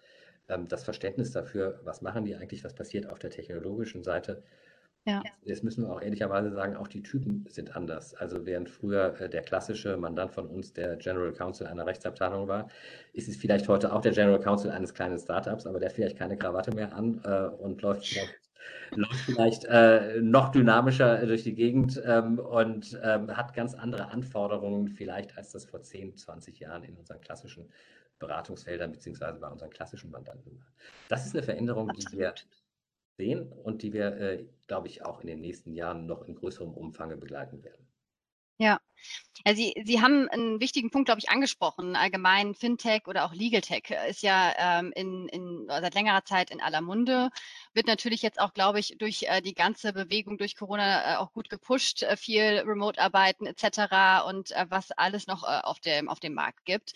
ähm, 0.47 0.67
das 0.69 0.83
Verständnis 0.85 1.31
dafür, 1.31 1.81
was 1.83 2.01
machen 2.01 2.23
die 2.23 2.35
eigentlich, 2.35 2.63
was 2.63 2.73
passiert 2.73 3.09
auf 3.09 3.19
der 3.19 3.29
technologischen 3.29 4.03
Seite. 4.03 4.41
Ja. 5.05 5.21
Jetzt 5.43 5.63
müssen 5.63 5.83
wir 5.83 5.91
auch 5.91 6.01
ehrlicherweise 6.01 6.51
sagen, 6.51 6.75
auch 6.75 6.87
die 6.87 7.03
Typen 7.03 7.45
sind 7.49 7.75
anders. 7.75 8.13
Also 8.13 8.45
während 8.45 8.69
früher 8.69 9.19
äh, 9.19 9.29
der 9.29 9.41
klassische 9.41 9.97
Mandant 9.97 10.31
von 10.31 10.47
uns 10.47 10.71
der 10.73 10.95
General 10.95 11.33
Counsel 11.33 11.67
einer 11.67 11.85
Rechtsabteilung 11.85 12.47
war, 12.47 12.69
ist 13.13 13.27
es 13.27 13.35
vielleicht 13.35 13.67
heute 13.67 13.91
auch 13.91 14.01
der 14.01 14.13
General 14.13 14.39
Counsel 14.39 14.71
eines 14.71 14.93
kleinen 14.93 15.17
Startups, 15.17 15.65
aber 15.65 15.79
der 15.79 15.89
vielleicht 15.89 16.17
keine 16.17 16.37
Krawatte 16.37 16.73
mehr 16.73 16.95
an 16.95 17.21
äh, 17.25 17.47
und 17.61 17.81
läuft 17.81 18.05
läuft 18.91 19.21
vielleicht 19.21 19.65
äh, 19.65 20.21
noch 20.21 20.49
dynamischer 20.49 21.25
durch 21.25 21.43
die 21.43 21.55
Gegend 21.55 22.01
ähm, 22.05 22.39
und 22.39 22.99
ähm, 23.03 23.35
hat 23.35 23.53
ganz 23.53 23.73
andere 23.73 24.09
Anforderungen 24.09 24.87
vielleicht, 24.87 25.37
als 25.37 25.51
das 25.51 25.65
vor 25.65 25.81
10, 25.81 26.17
20 26.17 26.59
Jahren 26.59 26.83
in 26.83 26.95
unseren 26.95 27.21
klassischen 27.21 27.69
Beratungsfeldern 28.19 28.91
beziehungsweise 28.91 29.39
bei 29.39 29.47
unseren 29.47 29.69
klassischen 29.69 30.11
Mandanten 30.11 30.57
war. 30.57 30.67
Das 31.07 31.25
ist 31.25 31.35
eine 31.35 31.43
Veränderung, 31.43 31.89
Absolut. 31.89 32.11
die 32.11 32.17
wir 32.17 32.33
sehen 33.17 33.51
und 33.51 33.81
die 33.81 33.93
wir, 33.93 34.17
äh, 34.17 34.45
glaube 34.67 34.87
ich, 34.87 35.05
auch 35.05 35.21
in 35.21 35.27
den 35.27 35.41
nächsten 35.41 35.73
Jahren 35.73 36.05
noch 36.05 36.23
in 36.23 36.35
größerem 36.35 36.73
Umfang 36.73 37.17
begleiten 37.19 37.63
werden. 37.63 37.85
Ja. 38.57 38.79
Ja, 39.45 39.55
Sie, 39.55 39.73
Sie 39.85 40.01
haben 40.01 40.27
einen 40.29 40.59
wichtigen 40.59 40.91
Punkt, 40.91 41.05
glaube 41.05 41.19
ich, 41.21 41.29
angesprochen. 41.29 41.95
Allgemein 41.95 42.55
Fintech 42.55 43.07
oder 43.07 43.23
auch 43.25 43.33
Legal 43.33 43.61
Tech 43.61 43.83
ist 44.09 44.21
ja 44.21 44.53
ähm, 44.57 44.91
in, 44.95 45.29
in, 45.29 45.65
seit 45.67 45.93
längerer 45.93 46.25
Zeit 46.25 46.51
in 46.51 46.59
aller 46.61 46.81
Munde. 46.81 47.29
Wird 47.73 47.87
natürlich 47.87 48.21
jetzt 48.21 48.39
auch, 48.39 48.53
glaube 48.53 48.79
ich, 48.79 48.95
durch 48.97 49.23
äh, 49.23 49.41
die 49.41 49.53
ganze 49.53 49.93
Bewegung 49.93 50.37
durch 50.37 50.57
Corona 50.57 51.13
äh, 51.13 51.17
auch 51.17 51.31
gut 51.31 51.49
gepusht, 51.49 52.03
äh, 52.03 52.17
viel 52.17 52.63
Remote-Arbeiten 52.65 53.45
etc. 53.45 54.27
und 54.27 54.51
äh, 54.51 54.65
was 54.69 54.91
alles 54.91 55.27
noch 55.27 55.43
äh, 55.43 55.61
auf, 55.63 55.79
dem, 55.79 56.09
auf 56.09 56.19
dem 56.19 56.33
Markt 56.33 56.65
gibt. 56.65 56.93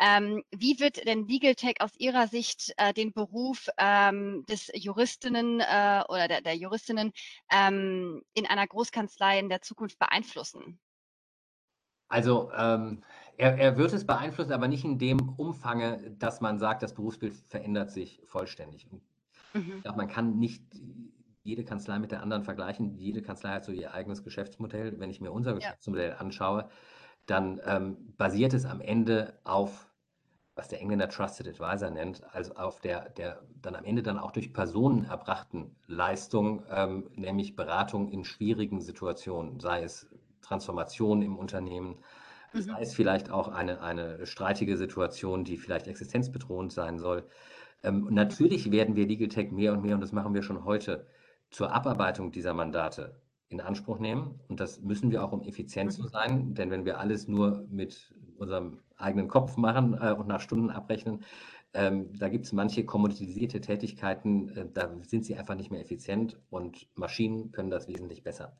Ähm, 0.00 0.44
wie 0.52 0.78
wird 0.78 1.04
denn 1.06 1.26
Legal 1.26 1.56
Tech 1.56 1.80
aus 1.80 1.92
Ihrer 1.98 2.28
Sicht 2.28 2.72
äh, 2.76 2.94
den 2.94 3.12
Beruf 3.12 3.68
ähm, 3.78 4.44
des 4.48 4.70
Juristinnen 4.74 5.56
oder 5.60 6.28
der, 6.28 6.40
der 6.40 6.54
Juristinnen 6.56 7.12
ähm, 7.50 8.22
in 8.34 8.46
einer 8.46 8.66
Großkanzlei 8.66 9.38
in 9.38 9.48
der 9.48 9.62
Zukunft 9.62 9.98
beeinflussen? 9.98 10.78
Also 12.10 12.50
ähm, 12.54 13.02
er, 13.38 13.56
er, 13.56 13.78
wird 13.78 13.94
es 13.94 14.04
beeinflussen, 14.04 14.52
aber 14.52 14.68
nicht 14.68 14.84
in 14.84 14.98
dem 14.98 15.30
Umfange, 15.36 16.14
dass 16.18 16.42
man 16.42 16.58
sagt, 16.58 16.82
das 16.82 16.92
Berufsbild 16.92 17.32
verändert 17.48 17.90
sich 17.90 18.20
vollständig. 18.26 18.86
Mhm. 19.54 19.76
Ich 19.76 19.82
glaube, 19.82 19.96
man 19.96 20.08
kann 20.08 20.38
nicht 20.38 20.62
jede 21.42 21.64
Kanzlei 21.64 21.98
mit 21.98 22.10
der 22.10 22.22
anderen 22.22 22.42
vergleichen. 22.42 22.94
Jede 22.98 23.22
Kanzlei 23.22 23.50
hat 23.50 23.64
so 23.64 23.72
ihr 23.72 23.94
eigenes 23.94 24.24
Geschäftsmodell. 24.24 24.98
Wenn 24.98 25.08
ich 25.08 25.20
mir 25.20 25.32
unser 25.32 25.52
ja. 25.52 25.56
Geschäftsmodell 25.56 26.16
anschaue, 26.18 26.68
dann 27.26 27.60
ähm, 27.64 27.96
basiert 28.18 28.54
es 28.54 28.66
am 28.66 28.80
Ende 28.80 29.38
auf, 29.44 29.88
was 30.56 30.68
der 30.68 30.80
Engländer 30.80 31.08
Trusted 31.08 31.46
Advisor 31.46 31.90
nennt, 31.90 32.22
also 32.34 32.54
auf 32.56 32.80
der, 32.80 33.08
der 33.10 33.40
dann 33.62 33.76
am 33.76 33.84
Ende 33.84 34.02
dann 34.02 34.18
auch 34.18 34.32
durch 34.32 34.52
Personen 34.52 35.04
erbrachten 35.04 35.76
Leistung, 35.86 36.64
ähm, 36.68 37.08
nämlich 37.14 37.56
Beratung 37.56 38.10
in 38.10 38.24
schwierigen 38.24 38.80
Situationen, 38.80 39.60
sei 39.60 39.84
es 39.84 40.08
Transformation 40.42 41.22
im 41.22 41.38
Unternehmen. 41.38 41.98
Das 42.52 42.66
mhm. 42.66 42.74
heißt 42.74 42.94
vielleicht 42.94 43.30
auch 43.30 43.48
eine, 43.48 43.80
eine 43.80 44.26
streitige 44.26 44.76
Situation, 44.76 45.44
die 45.44 45.56
vielleicht 45.56 45.86
existenzbedrohend 45.86 46.72
sein 46.72 46.98
soll. 46.98 47.24
Ähm, 47.82 48.08
natürlich 48.10 48.70
werden 48.70 48.96
wir 48.96 49.06
Legal 49.06 49.28
Tech 49.28 49.50
mehr 49.52 49.72
und 49.72 49.82
mehr, 49.82 49.94
und 49.94 50.00
das 50.00 50.12
machen 50.12 50.34
wir 50.34 50.42
schon 50.42 50.64
heute, 50.64 51.06
zur 51.50 51.72
Abarbeitung 51.72 52.30
dieser 52.30 52.54
Mandate 52.54 53.20
in 53.48 53.60
Anspruch 53.60 53.98
nehmen. 53.98 54.40
Und 54.48 54.60
das 54.60 54.80
müssen 54.80 55.10
wir 55.10 55.24
auch, 55.24 55.32
um 55.32 55.42
effizient 55.42 55.92
zu 55.92 56.02
mhm. 56.02 56.08
sein. 56.08 56.54
Denn 56.54 56.70
wenn 56.70 56.84
wir 56.84 56.98
alles 56.98 57.28
nur 57.28 57.66
mit 57.68 58.14
unserem 58.36 58.78
eigenen 58.96 59.28
Kopf 59.28 59.56
machen 59.56 59.98
äh, 60.00 60.12
und 60.12 60.28
nach 60.28 60.40
Stunden 60.40 60.70
abrechnen, 60.70 61.24
ähm, 61.72 62.12
da 62.18 62.28
gibt 62.28 62.46
es 62.46 62.52
manche 62.52 62.84
kommoditisierte 62.84 63.60
Tätigkeiten, 63.60 64.48
äh, 64.56 64.66
da 64.72 64.90
sind 65.02 65.24
sie 65.24 65.36
einfach 65.36 65.54
nicht 65.54 65.70
mehr 65.70 65.80
effizient 65.80 66.36
und 66.50 66.88
Maschinen 66.96 67.52
können 67.52 67.70
das 67.70 67.86
wesentlich 67.86 68.24
besser 68.24 68.56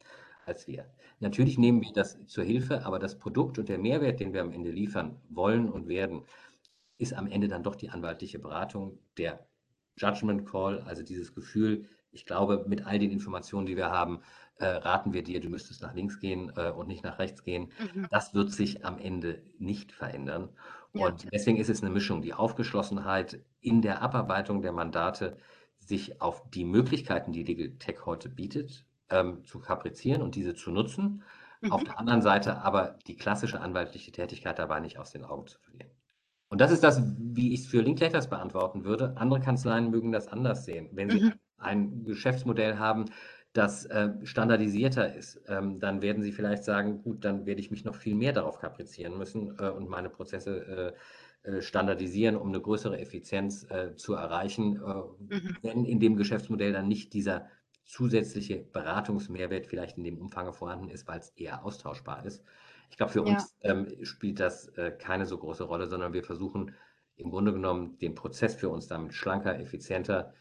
als 0.47 0.67
wir. 0.67 0.87
Natürlich 1.21 1.59
nehmen 1.59 1.83
wir 1.83 1.93
das 1.93 2.19
zur 2.27 2.45
Hilfe, 2.45 2.85
aber 2.85 2.99
das 2.99 3.19
Produkt 3.19 3.59
und 3.59 3.69
der 3.69 3.79
Mehrwert, 3.79 4.21
den 4.21 4.33
wir 4.33 4.41
am 4.41 4.53
Ende 4.53 4.71
liefern 4.71 5.21
wollen 5.29 5.69
und 5.69 5.89
werden, 5.89 6.23
ist 6.99 7.15
am 7.15 7.27
Ende 7.27 7.49
dann 7.49 7.63
doch 7.63 7.77
die 7.77 7.91
anwaltliche 7.91 8.39
Beratung, 8.39 8.99
der 9.17 9.47
Judgment 9.97 10.47
Call, 10.47 10.81
also 10.81 11.03
dieses 11.03 11.35
Gefühl, 11.35 11.87
ich 12.13 12.27
glaube, 12.27 12.65
mit 12.67 12.87
all 12.87 12.99
den 12.99 13.11
Informationen, 13.11 13.67
die 13.67 13.77
wir 13.77 13.91
haben, 13.91 14.21
äh, 14.57 14.67
raten 14.67 15.13
wir 15.13 15.23
dir, 15.23 15.41
du 15.41 15.49
müsstest 15.49 15.83
nach 15.83 15.95
links 15.95 16.21
gehen 16.21 16.53
äh, 16.57 16.71
und 16.71 16.89
nicht 16.89 17.05
nach 17.05 17.19
rechts 17.19 17.43
gehen. 17.45 17.71
Mhm. 17.95 18.07
Das 18.11 18.35
wird 18.35 18.53
sich 18.53 18.85
am 18.85 18.99
Ende 18.99 19.43
nicht 19.59 19.93
verändern. 19.93 20.51
Ja. 20.93 21.07
Und 21.07 21.33
deswegen 21.33 21.59
ist 21.59 21.71
es 21.71 21.83
eine 21.83 21.91
Mischung, 21.91 22.21
die 22.21 22.35
Aufgeschlossenheit 22.35 23.41
in 23.61 23.81
der 23.81 24.03
Abarbeitung 24.03 24.61
der 24.61 24.73
Mandate, 24.73 25.37
sich 25.79 26.21
auf 26.21 26.49
die 26.51 26.65
Möglichkeiten, 26.65 27.33
die 27.33 27.43
Legal 27.43 27.71
Tech 27.79 28.05
heute 28.05 28.29
bietet, 28.29 28.85
ähm, 29.11 29.45
zu 29.45 29.61
kaprizieren 29.61 30.23
und 30.23 30.35
diese 30.35 30.55
zu 30.55 30.71
nutzen. 30.71 31.23
Mhm. 31.61 31.73
Auf 31.73 31.85
der 31.85 31.99
anderen 31.99 32.23
Seite 32.23 32.63
aber 32.63 32.99
die 33.07 33.17
klassische 33.17 33.61
anwaltliche 33.61 34.13
Tätigkeit 34.13 34.59
dabei 34.59 34.81
nicht 34.81 34.99
aus 34.99 35.11
den 35.11 35.25
Augen 35.25 35.47
zu 35.47 35.59
verlieren. 35.59 35.91
Und 36.49 36.61
das 36.61 36.73
ist 36.73 36.83
das, 36.83 37.01
wie 37.17 37.55
ich 37.55 37.61
es 37.61 37.67
für 37.69 37.81
Linklaters 37.81 38.29
beantworten 38.29 38.85
würde. 38.85 39.15
Andere 39.17 39.41
Kanzleien 39.41 39.91
mögen 39.91 40.11
das 40.11 40.27
anders 40.27 40.65
sehen. 40.65 40.89
Wenn 40.93 41.09
sie 41.09 41.21
mhm. 41.21 41.33
ein 41.59 42.05
Geschäftsmodell 42.05 42.77
haben, 42.77 43.05
das 43.53 43.85
äh, 43.87 44.11
standardisierter 44.25 45.15
ist, 45.15 45.43
ähm, 45.49 45.81
dann 45.81 46.03
werden 46.03 46.23
sie 46.23 46.33
vielleicht 46.33 46.65
sagen, 46.65 47.03
gut, 47.03 47.25
dann 47.25 47.47
werde 47.47 47.61
ich 47.61 47.71
mich 47.71 47.85
noch 47.85 47.97
viel 47.97 48.15
mehr 48.15 48.33
darauf 48.33 48.59
kaprizieren 48.59 49.19
müssen 49.19 49.57
äh, 49.59 49.71
und 49.71 49.89
meine 49.89 50.09
Prozesse 50.09 50.95
äh, 51.45 51.51
äh 51.51 51.63
standardisieren, 51.63 52.37
um 52.37 52.49
eine 52.49 52.61
größere 52.61 52.99
Effizienz 53.01 53.67
äh, 53.71 53.97
zu 53.97 54.15
erreichen, 54.15 54.77
äh, 54.77 55.35
mhm. 55.35 55.57
wenn 55.63 55.85
in 55.85 55.99
dem 55.99 56.17
Geschäftsmodell 56.17 56.73
dann 56.73 56.87
nicht 56.87 57.13
dieser 57.13 57.49
zusätzliche 57.91 58.59
Beratungsmehrwert 58.73 59.67
vielleicht 59.67 59.99
in 59.99 60.05
dem 60.05 60.19
Umfang 60.19 60.53
vorhanden 60.53 60.89
ist, 60.89 61.09
weil 61.09 61.19
es 61.19 61.31
eher 61.31 61.65
austauschbar 61.65 62.25
ist. 62.25 62.45
Ich 62.91 62.97
glaube, 62.97 63.13
für 63.13 63.27
ja. 63.27 63.35
uns 63.35 63.57
ähm, 63.63 63.89
spielt 64.05 64.39
das 64.39 64.69
äh, 64.77 64.93
keine 64.93 65.27
so 65.27 65.37
große 65.37 65.65
Rolle, 65.65 65.89
sondern 65.89 66.13
wir 66.13 66.23
versuchen 66.23 66.75
im 67.17 67.31
Grunde 67.31 67.53
genommen 67.53 67.99
den 67.99 68.15
Prozess 68.15 68.55
für 68.55 68.69
uns 68.69 68.87
damit 68.87 69.13
schlanker, 69.15 69.59
effizienter, 69.59 70.33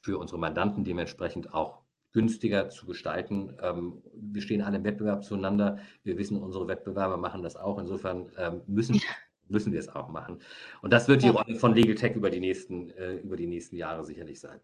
für 0.00 0.18
unsere 0.18 0.38
Mandanten 0.38 0.84
dementsprechend 0.84 1.54
auch 1.54 1.82
günstiger 2.12 2.68
zu 2.68 2.86
gestalten. 2.86 3.56
Ähm, 3.62 4.02
wir 4.14 4.42
stehen 4.42 4.62
alle 4.62 4.76
im 4.76 4.84
Wettbewerb 4.84 5.24
zueinander. 5.24 5.78
Wir 6.02 6.18
wissen, 6.18 6.36
unsere 6.36 6.68
Wettbewerber 6.68 7.16
machen 7.16 7.42
das 7.42 7.56
auch. 7.56 7.78
Insofern 7.78 8.30
ähm, 8.36 8.60
müssen, 8.66 9.00
müssen 9.48 9.72
wir 9.72 9.80
es 9.80 9.88
auch 9.88 10.08
machen. 10.08 10.40
Und 10.82 10.92
das 10.92 11.08
wird 11.08 11.22
die 11.22 11.28
Rolle 11.28 11.56
von 11.56 11.74
Legal 11.74 11.94
Tech 11.94 12.14
über 12.14 12.28
die 12.28 12.40
nächsten, 12.40 12.90
äh, 12.90 13.14
über 13.16 13.36
die 13.36 13.46
nächsten 13.46 13.76
Jahre 13.76 14.04
sicherlich 14.04 14.38
sein. 14.38 14.60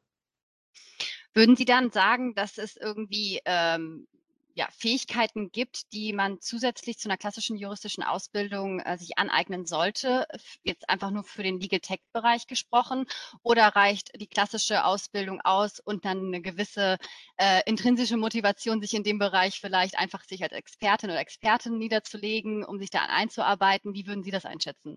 Würden 1.37 1.55
Sie 1.55 1.67
dann 1.67 1.91
sagen, 1.91 2.35
dass 2.35 2.57
es 2.57 2.79
irgendwie 2.79 3.43
ähm, 3.45 4.09
ja, 4.55 4.67
Fähigkeiten 4.75 5.53
gibt, 5.53 5.93
die 5.93 6.15
man 6.15 6.41
zusätzlich 6.41 6.99
zu 6.99 7.11
einer 7.11 7.19
klassischen 7.19 7.59
juristischen 7.59 8.03
Ausbildung 8.03 8.81
äh, 8.81 8.97
sich 8.97 9.19
aneignen 9.19 9.67
sollte, 9.67 10.27
jetzt 10.63 10.89
einfach 10.89 11.11
nur 11.11 11.25
für 11.25 11.43
den 11.43 11.61
Legal 11.61 11.81
Tech 11.81 12.01
Bereich 12.15 12.47
gesprochen, 12.47 13.05
oder 13.43 13.67
reicht 13.69 14.19
die 14.19 14.29
klassische 14.29 14.87
Ausbildung 14.87 15.43
aus 15.43 15.79
und 15.79 16.07
dann 16.07 16.29
eine 16.29 16.41
gewisse 16.41 16.97
äh, 17.37 17.61
intrinsische 17.67 18.17
Motivation, 18.17 18.81
sich 18.81 18.95
in 18.95 19.05
dem 19.05 19.19
Bereich 19.19 19.61
vielleicht 19.61 19.99
einfach 19.99 20.25
sich 20.25 20.43
als 20.43 20.55
Expertin 20.55 21.11
oder 21.11 21.21
Expertin 21.21 21.77
niederzulegen, 21.77 22.65
um 22.65 22.79
sich 22.79 22.89
da 22.89 23.01
einzuarbeiten? 23.01 23.93
Wie 23.93 24.07
würden 24.07 24.25
Sie 24.25 24.31
das 24.31 24.47
einschätzen? 24.47 24.97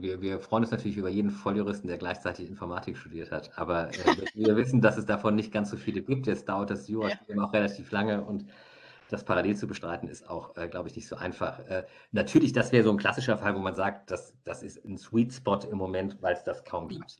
Wir, 0.00 0.20
wir, 0.20 0.40
freuen 0.40 0.64
uns 0.64 0.70
natürlich 0.70 0.96
über 0.96 1.08
jeden 1.08 1.30
Volljuristen, 1.30 1.88
der 1.88 1.98
gleichzeitig 1.98 2.48
Informatik 2.48 2.96
studiert 2.96 3.30
hat. 3.30 3.50
Aber 3.56 3.88
äh, 3.88 4.16
wir, 4.34 4.56
wissen, 4.56 4.80
dass 4.80 4.96
es 4.96 5.06
davon 5.06 5.34
nicht 5.34 5.52
ganz 5.52 5.70
so 5.70 5.76
viele 5.76 6.02
gibt. 6.02 6.26
Jetzt 6.26 6.48
dauert 6.48 6.70
das 6.70 6.88
Jura-Studium 6.88 7.38
ja. 7.38 7.44
auch 7.44 7.52
relativ 7.52 7.90
lange 7.90 8.22
und 8.22 8.44
das 9.10 9.24
parallel 9.24 9.56
zu 9.56 9.66
bestreiten 9.66 10.08
ist 10.08 10.28
auch, 10.28 10.56
äh, 10.56 10.68
glaube 10.68 10.88
ich, 10.88 10.96
nicht 10.96 11.08
so 11.08 11.16
einfach. 11.16 11.58
Äh, 11.68 11.84
natürlich, 12.12 12.52
das 12.52 12.72
wäre 12.72 12.84
so 12.84 12.90
ein 12.90 12.98
klassischer 12.98 13.38
Fall, 13.38 13.54
wo 13.54 13.58
man 13.58 13.74
sagt, 13.74 14.10
das, 14.10 14.34
das 14.44 14.62
ist 14.62 14.84
ein 14.84 14.98
Sweet 14.98 15.32
Spot 15.32 15.60
im 15.70 15.78
Moment, 15.78 16.18
weil 16.20 16.34
es 16.34 16.44
das 16.44 16.64
kaum 16.64 16.88
gibt. 16.88 17.16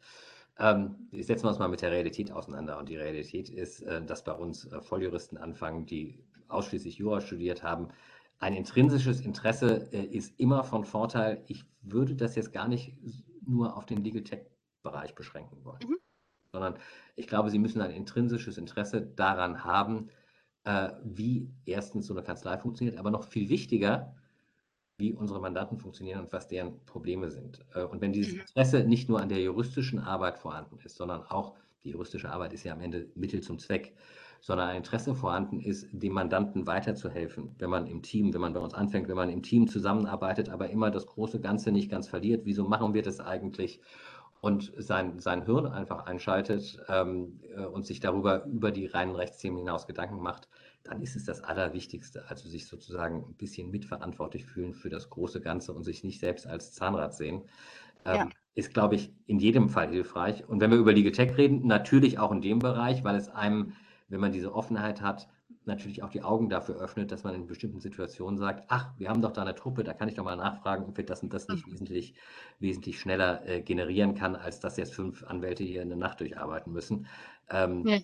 Ähm, 0.59 1.09
setzen 1.13 1.45
wir 1.45 1.51
uns 1.51 1.59
mal 1.59 1.69
mit 1.69 1.83
der 1.83 1.91
Realität 1.91 2.33
auseinander. 2.33 2.79
Und 2.79 2.89
die 2.89 2.97
Realität 2.97 3.49
ist, 3.49 3.83
äh, 3.83 4.03
dass 4.05 4.25
bei 4.25 4.33
uns 4.33 4.67
äh, 4.67 4.81
Volljuristen 4.81 5.39
anfangen, 5.39 5.87
die 5.87 6.19
ausschließlich 6.49 6.99
Jura 6.99 7.21
studiert 7.21 7.63
haben, 7.63 7.89
ein 8.39 8.55
intrinsisches 8.55 9.21
Interesse 9.21 9.89
äh, 9.93 10.05
ist 10.05 10.39
immer 10.39 10.65
von 10.65 10.85
Vorteil. 10.85 11.43
Ich 11.49 11.65
würde 11.83 12.15
das 12.15 12.37
jetzt 12.37 12.53
gar 12.53 12.69
nicht 12.69 12.97
nur 13.45 13.77
auf 13.77 13.87
den 13.87 14.03
Legal 14.05 14.23
Tech-Bereich 14.23 15.15
beschränken 15.15 15.65
wollen, 15.65 15.81
mhm. 15.87 15.97
sondern 16.53 16.75
ich 17.17 17.27
glaube, 17.27 17.51
Sie 17.51 17.59
müssen 17.59 17.81
ein 17.81 17.91
intrinsisches 17.91 18.59
Interesse 18.59 19.03
daran 19.03 19.65
haben, 19.65 20.11
äh, 20.65 20.91
wie 21.03 21.51
erstens 21.65 22.07
so 22.07 22.15
eine 22.15 22.23
Kanzlei 22.23 22.59
funktioniert, 22.59 22.99
aber 22.99 23.11
noch 23.11 23.25
viel 23.25 23.49
wichtiger, 23.49 24.15
wie 24.99 25.13
unsere 25.13 25.41
Mandanten 25.41 25.79
funktionieren 25.79 26.21
und 26.21 26.33
was 26.33 26.49
deren 26.49 26.85
Probleme 26.85 27.31
sind. 27.31 27.65
Äh, 27.75 27.85
und 27.85 28.01
wenn 28.01 28.13
dieses 28.13 28.35
mhm. 28.35 28.41
Interesse 28.41 28.85
nicht 28.85 29.09
nur 29.09 29.21
an 29.21 29.29
der 29.29 29.41
juristischen 29.41 29.99
Arbeit 29.99 30.39
vorhanden 30.39 30.79
ist, 30.85 30.97
sondern 30.97 31.23
auch 31.23 31.57
die 31.85 31.91
juristische 31.91 32.31
Arbeit 32.31 32.53
ist 32.53 32.65
ja 32.65 32.73
am 32.73 32.81
Ende 32.81 33.09
Mittel 33.15 33.41
zum 33.41 33.59
Zweck 33.59 33.95
sondern 34.41 34.69
ein 34.69 34.79
Interesse 34.79 35.15
vorhanden 35.15 35.61
ist, 35.61 35.89
dem 35.93 36.13
Mandanten 36.13 36.67
weiterzuhelfen, 36.67 37.55
wenn 37.59 37.71
man 37.71 37.87
im 37.87 38.03
Team, 38.03 38.33
wenn 38.33 38.41
man 38.41 38.53
bei 38.53 38.61
uns 38.61 38.75
anfängt, 38.75 39.09
wenn 39.09 39.17
man 39.17 39.31
im 39.31 39.43
Team 39.43 39.69
zusammenarbeitet, 39.69 40.49
aber 40.49 40.71
immer 40.71 40.91
das 40.91 41.07
große 41.07 41.41
Ganze 41.41 41.73
nicht 41.73 41.91
ganz 41.91 42.09
verliert. 42.09 42.43
Wieso 42.45 42.65
machen 42.65 42.95
wir 42.95 43.03
das 43.03 43.21
eigentlich? 43.21 43.81
Und 44.41 44.73
sein, 44.77 45.19
sein 45.19 45.45
Hirn 45.45 45.67
einfach 45.67 46.07
einschaltet 46.07 46.81
ähm, 46.89 47.41
äh, 47.57 47.65
und 47.65 47.85
sich 47.85 47.99
darüber 47.99 48.45
über 48.45 48.71
die 48.71 48.87
reinen 48.87 49.17
Rechtsthemen 49.17 49.59
hinaus 49.59 49.89
Gedanken 49.89 50.23
macht, 50.23 50.49
dann 50.85 51.03
ist 51.03 51.17
es 51.17 51.25
das 51.25 51.43
Allerwichtigste. 51.43 52.25
Also 52.29 52.49
sich 52.49 52.69
sozusagen 52.69 53.25
ein 53.29 53.35
bisschen 53.35 53.71
mitverantwortlich 53.71 54.45
fühlen 54.47 54.75
für 54.75 54.91
das 54.91 55.11
große 55.11 55.41
Ganze 55.41 55.73
und 55.73 55.83
sich 55.83 56.05
nicht 56.05 56.21
selbst 56.21 56.47
als 56.47 56.73
Zahnrad 56.73 57.15
sehen. 57.15 57.43
Ähm, 58.05 58.15
ja. 58.15 58.29
Ist, 58.55 58.73
glaube 58.73 58.95
ich, 58.95 59.13
in 59.27 59.41
jedem 59.41 59.69
Fall 59.69 59.89
hilfreich. 59.89 60.49
Und 60.49 60.61
wenn 60.61 60.71
wir 60.71 60.79
über 60.79 60.93
Legal 60.93 61.13
Tech 61.13 61.37
reden, 61.37 61.67
natürlich 61.67 62.19
auch 62.19 62.31
in 62.31 62.41
dem 62.41 62.61
Bereich, 62.61 63.03
weil 63.03 63.17
es 63.17 63.29
einem 63.29 63.73
wenn 64.09 64.21
man 64.21 64.33
diese 64.33 64.55
Offenheit 64.55 65.01
hat, 65.01 65.29
natürlich 65.65 66.03
auch 66.03 66.11
die 66.11 66.23
Augen 66.23 66.49
dafür 66.49 66.77
öffnet, 66.77 67.13
dass 67.13 67.25
man 67.25 67.35
in 67.35 67.47
bestimmten 67.47 67.81
Situationen 67.81 68.39
sagt, 68.39 68.65
ach, 68.69 68.91
wir 68.99 69.09
haben 69.09 69.23
doch 69.23 69.33
da 69.33 69.43
eine 69.43 69.55
Truppe, 69.55 69.85
da 69.85 69.93
kann 69.93 70.09
ich 70.09 70.15
doch 70.15 70.25
mal 70.25 70.37
nachfragen, 70.37 70.87
ob 70.87 70.97
wir 70.97 71.05
das 71.05 71.23
und 71.23 71.33
das 71.33 71.47
nicht 71.49 71.67
mhm. 71.67 71.73
wesentlich, 71.73 72.15
wesentlich 72.59 72.99
schneller 72.99 73.47
äh, 73.47 73.61
generieren 73.63 74.15
kann, 74.15 74.35
als 74.35 74.61
dass 74.61 74.77
jetzt 74.77 74.95
fünf 74.95 75.23
Anwälte 75.25 75.63
hier 75.63 75.83
in 75.83 75.89
der 75.89 75.99
Nacht 75.99 76.21
durcharbeiten 76.21 76.73
müssen. 76.73 77.07
Ähm, 77.51 77.87
ja. 77.87 77.99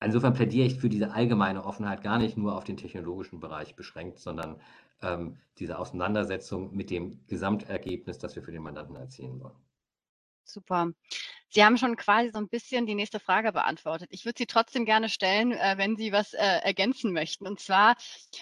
Insofern 0.00 0.34
plädiere 0.34 0.66
ich 0.66 0.78
für 0.78 0.88
diese 0.88 1.12
allgemeine 1.12 1.64
Offenheit 1.64 2.02
gar 2.02 2.18
nicht 2.18 2.36
nur 2.36 2.56
auf 2.56 2.62
den 2.62 2.76
technologischen 2.76 3.40
Bereich 3.40 3.74
beschränkt, 3.74 4.20
sondern 4.20 4.60
ähm, 5.02 5.38
diese 5.58 5.78
Auseinandersetzung 5.78 6.74
mit 6.74 6.90
dem 6.90 7.20
Gesamtergebnis, 7.26 8.18
das 8.18 8.36
wir 8.36 8.42
für 8.44 8.52
den 8.52 8.62
Mandanten 8.62 8.94
erzielen 8.94 9.40
wollen. 9.40 9.56
Super. 10.50 10.92
Sie 11.50 11.62
haben 11.62 11.76
schon 11.76 11.94
quasi 11.96 12.30
so 12.30 12.38
ein 12.38 12.48
bisschen 12.48 12.86
die 12.86 12.94
nächste 12.94 13.20
Frage 13.20 13.52
beantwortet. 13.52 14.08
Ich 14.12 14.24
würde 14.24 14.38
sie 14.38 14.46
trotzdem 14.46 14.86
gerne 14.86 15.10
stellen, 15.10 15.52
äh, 15.52 15.74
wenn 15.76 15.94
Sie 15.96 16.10
was 16.10 16.32
äh, 16.32 16.38
ergänzen 16.40 17.12
möchten. 17.12 17.46
Und 17.46 17.60
zwar 17.60 17.96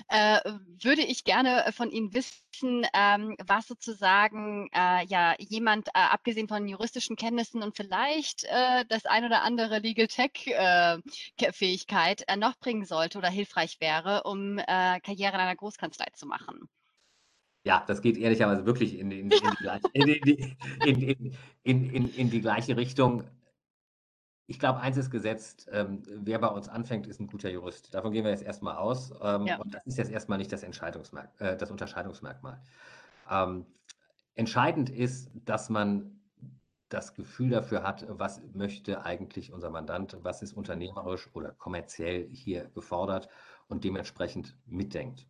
äh, 0.09 0.39
würde 0.83 1.03
ich 1.03 1.25
gerne 1.25 1.73
von 1.73 1.91
Ihnen 1.91 2.15
wissen, 2.15 2.87
ähm, 2.95 3.37
was 3.45 3.67
sozusagen 3.67 4.71
ja 4.73 5.35
jemand, 5.39 5.95
abgesehen 5.95 6.49
von 6.49 6.67
juristischen 6.67 7.15
Kenntnissen 7.17 7.63
und 7.63 7.77
vielleicht 7.77 8.45
das 8.89 9.05
ein 9.05 9.27
oder 9.27 9.43
andere 9.43 9.81
Legal 9.81 10.07
Tech-Fähigkeit 10.07 12.25
noch 12.39 12.59
bringen 12.59 12.87
sollte 12.87 13.19
oder 13.19 13.29
hilfreich 13.29 13.79
wäre, 13.81 14.23
um 14.23 14.57
Karriere 14.57 15.35
in 15.35 15.41
einer 15.41 15.57
Großkanzlei 15.57 16.07
zu 16.15 16.27
machen. 16.27 16.71
Ja, 17.67 17.83
das 17.85 18.01
geht 18.01 18.17
ehrlicherweise 18.17 18.65
wirklich 18.65 18.97
in, 18.97 19.11
in, 19.11 19.29
in, 19.33 19.41
die, 19.51 19.57
gleiche, 19.57 19.89
in 21.65 22.31
die, 22.31 22.41
gleiche, 22.41 22.77
Richtung. 22.77 23.25
Ich 24.47 24.61
glaube, 24.61 24.79
eins 24.79 24.97
ist 24.97 25.11
gesetzt, 25.11 25.69
ähm, 25.73 26.01
wer 26.07 26.39
bei 26.39 26.47
uns 26.47 26.69
anfängt, 26.69 27.09
ist 27.09 27.19
ein 27.19 27.27
guter 27.27 27.51
Jurist. 27.51 27.93
Davon 27.93 28.13
gehen 28.13 28.23
wir 28.23 28.31
jetzt 28.31 28.45
erstmal 28.45 28.77
aus. 28.77 29.13
Ähm, 29.21 29.47
ja. 29.47 29.57
Und 29.57 29.75
das 29.75 29.85
ist 29.85 29.99
jetzt 29.99 30.13
erstmal 30.13 30.39
nicht 30.39 30.53
das, 30.53 30.63
Entscheidungsmerk 30.63 31.29
äh, 31.41 31.57
das 31.57 31.73
Unterscheidungsmerkmal. 31.73 32.63
Ähm, 33.29 33.67
entscheidend 34.37 34.89
ist, 34.89 35.33
dass 35.45 35.69
man 35.69 36.21
das 36.89 37.15
Gefühl 37.15 37.51
dafür 37.51 37.83
hat, 37.83 38.07
was 38.09 38.41
möchte 38.55 39.05
eigentlich 39.05 39.53
unser 39.53 39.71
Mandant, 39.71 40.17
was 40.23 40.41
ist 40.41 40.53
unternehmerisch 40.53 41.29
oder 41.33 41.51
kommerziell 41.51 42.29
hier 42.31 42.67
gefordert 42.77 43.29
und 43.67 43.83
dementsprechend 43.83 44.57
mitdenkt. 44.67 45.27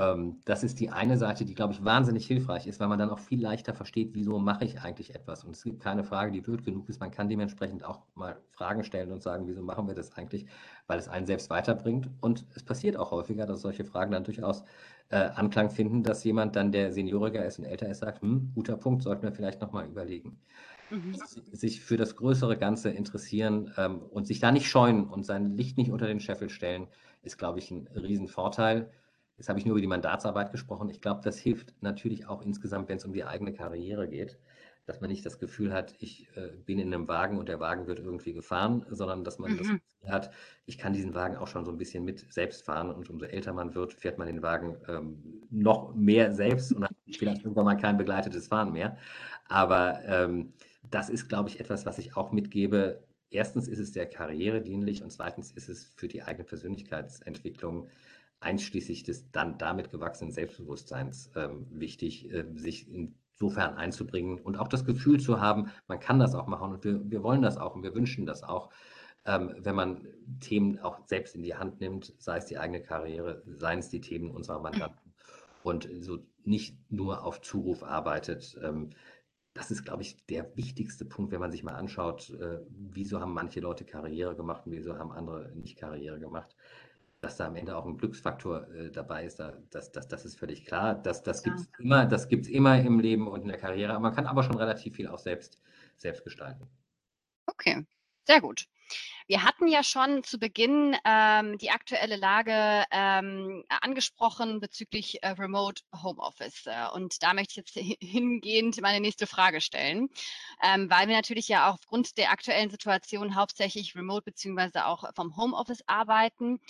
Ähm, 0.00 0.40
das 0.44 0.64
ist 0.64 0.80
die 0.80 0.90
eine 0.90 1.16
Seite, 1.18 1.44
die, 1.44 1.54
glaube 1.54 1.72
ich, 1.72 1.84
wahnsinnig 1.84 2.26
hilfreich 2.26 2.66
ist, 2.66 2.80
weil 2.80 2.88
man 2.88 2.98
dann 2.98 3.10
auch 3.10 3.20
viel 3.20 3.40
leichter 3.40 3.74
versteht, 3.74 4.10
wieso 4.14 4.38
mache 4.38 4.64
ich 4.64 4.80
eigentlich 4.80 5.14
etwas. 5.14 5.44
Und 5.44 5.54
es 5.54 5.62
gibt 5.62 5.80
keine 5.80 6.02
Frage, 6.02 6.32
die 6.32 6.40
blöd 6.40 6.64
genug 6.64 6.88
ist. 6.88 7.00
Man 7.00 7.12
kann 7.12 7.28
dementsprechend 7.28 7.84
auch 7.84 8.00
mal 8.14 8.40
Fragen 8.50 8.82
stellen 8.82 9.12
und 9.12 9.22
sagen, 9.22 9.46
wieso 9.46 9.62
machen 9.62 9.86
wir 9.86 9.94
das 9.94 10.12
eigentlich, 10.16 10.46
weil 10.88 10.98
es 10.98 11.08
einen 11.08 11.26
selbst 11.26 11.48
weiterbringt. 11.50 12.10
Und 12.20 12.44
es 12.54 12.64
passiert 12.64 12.96
auch 12.96 13.12
häufiger, 13.12 13.46
dass 13.46 13.60
solche 13.60 13.84
Fragen 13.84 14.10
dann 14.10 14.24
durchaus 14.24 14.64
äh, 15.10 15.16
Anklang 15.16 15.70
finden, 15.70 16.02
dass 16.02 16.24
jemand 16.24 16.56
dann, 16.56 16.72
der 16.72 16.92
senioriger 16.92 17.44
ist 17.44 17.58
und 17.58 17.64
älter 17.64 17.88
ist, 17.88 18.00
sagt, 18.00 18.22
hm, 18.22 18.50
guter 18.54 18.76
Punkt, 18.76 19.02
sollten 19.02 19.22
wir 19.22 19.32
vielleicht 19.32 19.60
nochmal 19.60 19.86
überlegen. 19.86 20.40
Mhm. 20.90 21.14
Sich 21.52 21.80
für 21.82 21.96
das 21.96 22.16
größere 22.16 22.56
Ganze 22.56 22.90
interessieren 22.90 23.72
ähm, 23.76 24.02
und 24.02 24.26
sich 24.26 24.40
da 24.40 24.50
nicht 24.50 24.68
scheuen 24.68 25.04
und 25.08 25.24
sein 25.24 25.56
Licht 25.56 25.78
nicht 25.78 25.92
unter 25.92 26.06
den 26.06 26.20
Scheffel 26.20 26.50
stellen, 26.50 26.88
ist, 27.22 27.38
glaube 27.38 27.58
ich, 27.60 27.70
ein 27.70 27.86
Riesenvorteil. 27.94 28.90
Jetzt 29.36 29.48
habe 29.48 29.58
ich 29.58 29.66
nur 29.66 29.74
über 29.74 29.80
die 29.80 29.86
Mandatsarbeit 29.88 30.52
gesprochen. 30.52 30.88
Ich 30.90 31.00
glaube, 31.00 31.20
das 31.24 31.38
hilft 31.38 31.74
natürlich 31.82 32.26
auch 32.28 32.42
insgesamt, 32.42 32.88
wenn 32.88 32.98
es 32.98 33.04
um 33.04 33.12
die 33.12 33.24
eigene 33.24 33.52
Karriere 33.52 34.08
geht. 34.08 34.38
dass 34.86 35.00
man 35.00 35.08
nicht 35.10 35.24
das 35.24 35.38
Gefühl 35.38 35.72
hat, 35.72 35.94
ich 35.98 36.28
äh, 36.36 36.48
bin 36.64 36.78
in 36.78 36.92
einem 36.92 37.08
Wagen 37.08 37.38
und 37.38 37.48
der 37.48 37.58
Wagen 37.58 37.86
wird 37.86 38.00
irgendwie 38.00 38.34
gefahren, 38.34 38.84
sondern 38.90 39.24
dass 39.24 39.38
man 39.38 39.52
mhm. 39.52 39.56
das 39.56 39.66
Gefühl 39.68 40.10
hat, 40.10 40.30
ich 40.66 40.76
kann 40.76 40.92
diesen 40.92 41.14
Wagen 41.14 41.36
auch 41.36 41.48
schon 41.48 41.64
so 41.64 41.70
ein 41.70 41.78
bisschen 41.78 42.04
mit 42.04 42.30
selbst 42.32 42.64
fahren 42.64 42.90
und 42.90 43.08
umso 43.08 43.24
älter 43.24 43.54
man 43.54 43.74
wird, 43.74 43.94
fährt 43.94 44.18
man 44.18 44.26
den 44.26 44.42
Wagen 44.42 44.76
ähm, 44.88 45.42
noch 45.50 45.94
mehr 45.94 46.34
selbst 46.34 46.72
und 46.72 46.84
hat 46.84 46.94
vielleicht 47.10 47.44
irgendwann 47.44 47.64
mal 47.64 47.76
kein 47.76 47.96
begleitetes 47.96 48.48
Fahren 48.48 48.72
mehr. 48.72 48.98
Aber 49.48 50.00
ähm, 50.04 50.52
das 50.90 51.08
ist, 51.08 51.28
glaube 51.28 51.48
ich, 51.48 51.60
etwas, 51.60 51.86
was 51.86 51.98
ich 51.98 52.16
auch 52.16 52.32
mitgebe. 52.32 53.02
Erstens 53.30 53.68
ist 53.68 53.78
es 53.78 53.92
der 53.92 54.06
Karriere 54.06 54.60
dienlich 54.60 55.02
und 55.02 55.10
zweitens 55.10 55.50
ist 55.52 55.68
es 55.68 55.86
für 55.96 56.08
die 56.08 56.22
eigene 56.22 56.44
Persönlichkeitsentwicklung 56.44 57.88
einschließlich 58.44 59.02
des 59.02 59.30
dann 59.30 59.58
damit 59.58 59.90
gewachsenen 59.90 60.32
Selbstbewusstseins 60.32 61.30
ähm, 61.34 61.66
wichtig, 61.70 62.30
äh, 62.30 62.44
sich 62.54 62.86
insofern 62.88 63.74
einzubringen 63.74 64.38
und 64.38 64.56
auch 64.56 64.68
das 64.68 64.84
Gefühl 64.84 65.18
zu 65.18 65.40
haben, 65.40 65.70
man 65.88 65.98
kann 65.98 66.18
das 66.18 66.34
auch 66.34 66.46
machen 66.46 66.72
und 66.72 66.84
wir, 66.84 67.10
wir 67.10 67.22
wollen 67.22 67.42
das 67.42 67.56
auch 67.56 67.74
und 67.74 67.82
wir 67.82 67.94
wünschen 67.94 68.26
das 68.26 68.42
auch, 68.42 68.70
ähm, 69.24 69.54
wenn 69.58 69.74
man 69.74 70.06
Themen 70.40 70.78
auch 70.78 70.98
selbst 71.06 71.34
in 71.34 71.42
die 71.42 71.56
Hand 71.56 71.80
nimmt, 71.80 72.12
sei 72.18 72.36
es 72.36 72.46
die 72.46 72.58
eigene 72.58 72.82
Karriere, 72.82 73.42
seien 73.46 73.78
es 73.78 73.88
die 73.88 74.00
Themen 74.00 74.30
unserer 74.30 74.60
Mandanten 74.60 75.14
und 75.62 75.88
so 76.00 76.18
nicht 76.44 76.76
nur 76.90 77.24
auf 77.24 77.40
Zuruf 77.40 77.82
arbeitet. 77.82 78.58
Ähm, 78.62 78.90
das 79.54 79.70
ist, 79.70 79.84
glaube 79.84 80.02
ich, 80.02 80.26
der 80.26 80.54
wichtigste 80.56 81.04
Punkt, 81.04 81.30
wenn 81.32 81.40
man 81.40 81.52
sich 81.52 81.62
mal 81.62 81.74
anschaut, 81.74 82.30
äh, 82.30 82.58
wieso 82.68 83.20
haben 83.20 83.32
manche 83.32 83.60
Leute 83.60 83.84
Karriere 83.84 84.36
gemacht 84.36 84.66
und 84.66 84.72
wieso 84.72 84.98
haben 84.98 85.12
andere 85.12 85.52
nicht 85.54 85.78
Karriere 85.78 86.18
gemacht 86.18 86.54
dass 87.24 87.38
da 87.38 87.46
am 87.46 87.56
Ende 87.56 87.76
auch 87.76 87.86
ein 87.86 87.96
Glücksfaktor 87.96 88.68
äh, 88.74 88.90
dabei 88.90 89.24
ist, 89.24 89.40
da, 89.40 89.54
das, 89.70 89.90
das, 89.90 90.06
das 90.08 90.24
ist 90.24 90.38
völlig 90.38 90.64
klar. 90.66 90.94
Das, 90.94 91.22
das 91.22 91.42
gibt 91.42 91.58
es 91.58 91.68
immer, 91.78 92.08
immer 92.48 92.78
im 92.78 93.00
Leben 93.00 93.28
und 93.28 93.42
in 93.42 93.48
der 93.48 93.58
Karriere. 93.58 93.98
Man 93.98 94.14
kann 94.14 94.26
aber 94.26 94.42
schon 94.42 94.56
relativ 94.56 94.96
viel 94.96 95.08
auch 95.08 95.18
selbst, 95.18 95.58
selbst 95.96 96.22
gestalten. 96.22 96.68
Okay, 97.46 97.86
sehr 98.24 98.40
gut. 98.40 98.66
Wir 99.26 99.42
hatten 99.42 99.68
ja 99.68 99.82
schon 99.82 100.22
zu 100.22 100.38
Beginn 100.38 100.94
ähm, 101.06 101.56
die 101.56 101.70
aktuelle 101.70 102.16
Lage 102.16 102.84
ähm, 102.90 103.64
angesprochen 103.80 104.60
bezüglich 104.60 105.22
äh, 105.22 105.30
Remote 105.30 105.82
Homeoffice. 106.02 106.66
Äh, 106.66 106.88
und 106.92 107.22
da 107.22 107.32
möchte 107.32 107.52
ich 107.52 107.56
jetzt 107.56 107.98
hingehend 108.00 108.78
meine 108.82 109.00
nächste 109.00 109.26
Frage 109.26 109.62
stellen, 109.62 110.10
ähm, 110.62 110.90
weil 110.90 111.08
wir 111.08 111.16
natürlich 111.16 111.48
ja 111.48 111.70
aufgrund 111.70 112.18
der 112.18 112.32
aktuellen 112.32 112.68
Situation 112.68 113.34
hauptsächlich 113.34 113.96
remote 113.96 114.24
beziehungsweise 114.24 114.84
auch 114.84 115.04
vom 115.14 115.36
Homeoffice 115.38 115.82
arbeiten. 115.86 116.60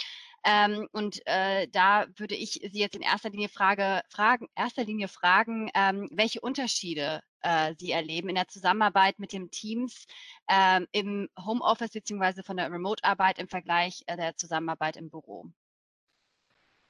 Ähm, 0.44 0.88
und 0.92 1.22
äh, 1.26 1.68
da 1.68 2.06
würde 2.16 2.34
ich 2.34 2.60
Sie 2.70 2.78
jetzt 2.78 2.96
in 2.96 3.02
erster 3.02 3.30
Linie, 3.30 3.48
Frage, 3.48 4.02
fragen, 4.10 4.48
erster 4.54 4.84
Linie 4.84 5.08
fragen, 5.08 5.70
ähm, 5.74 6.08
welche 6.12 6.40
Unterschiede 6.40 7.22
äh, 7.40 7.74
Sie 7.78 7.90
erleben 7.90 8.28
in 8.28 8.34
der 8.34 8.48
Zusammenarbeit 8.48 9.18
mit 9.18 9.32
den 9.32 9.50
Teams 9.50 10.06
ähm, 10.48 10.86
im 10.92 11.28
Homeoffice 11.38 11.92
bzw. 11.92 12.42
von 12.42 12.58
der 12.58 12.70
Remote-Arbeit 12.70 13.38
im 13.38 13.48
Vergleich 13.48 14.02
äh, 14.06 14.16
der 14.16 14.36
Zusammenarbeit 14.36 14.96
im 14.96 15.08
Büro. 15.08 15.46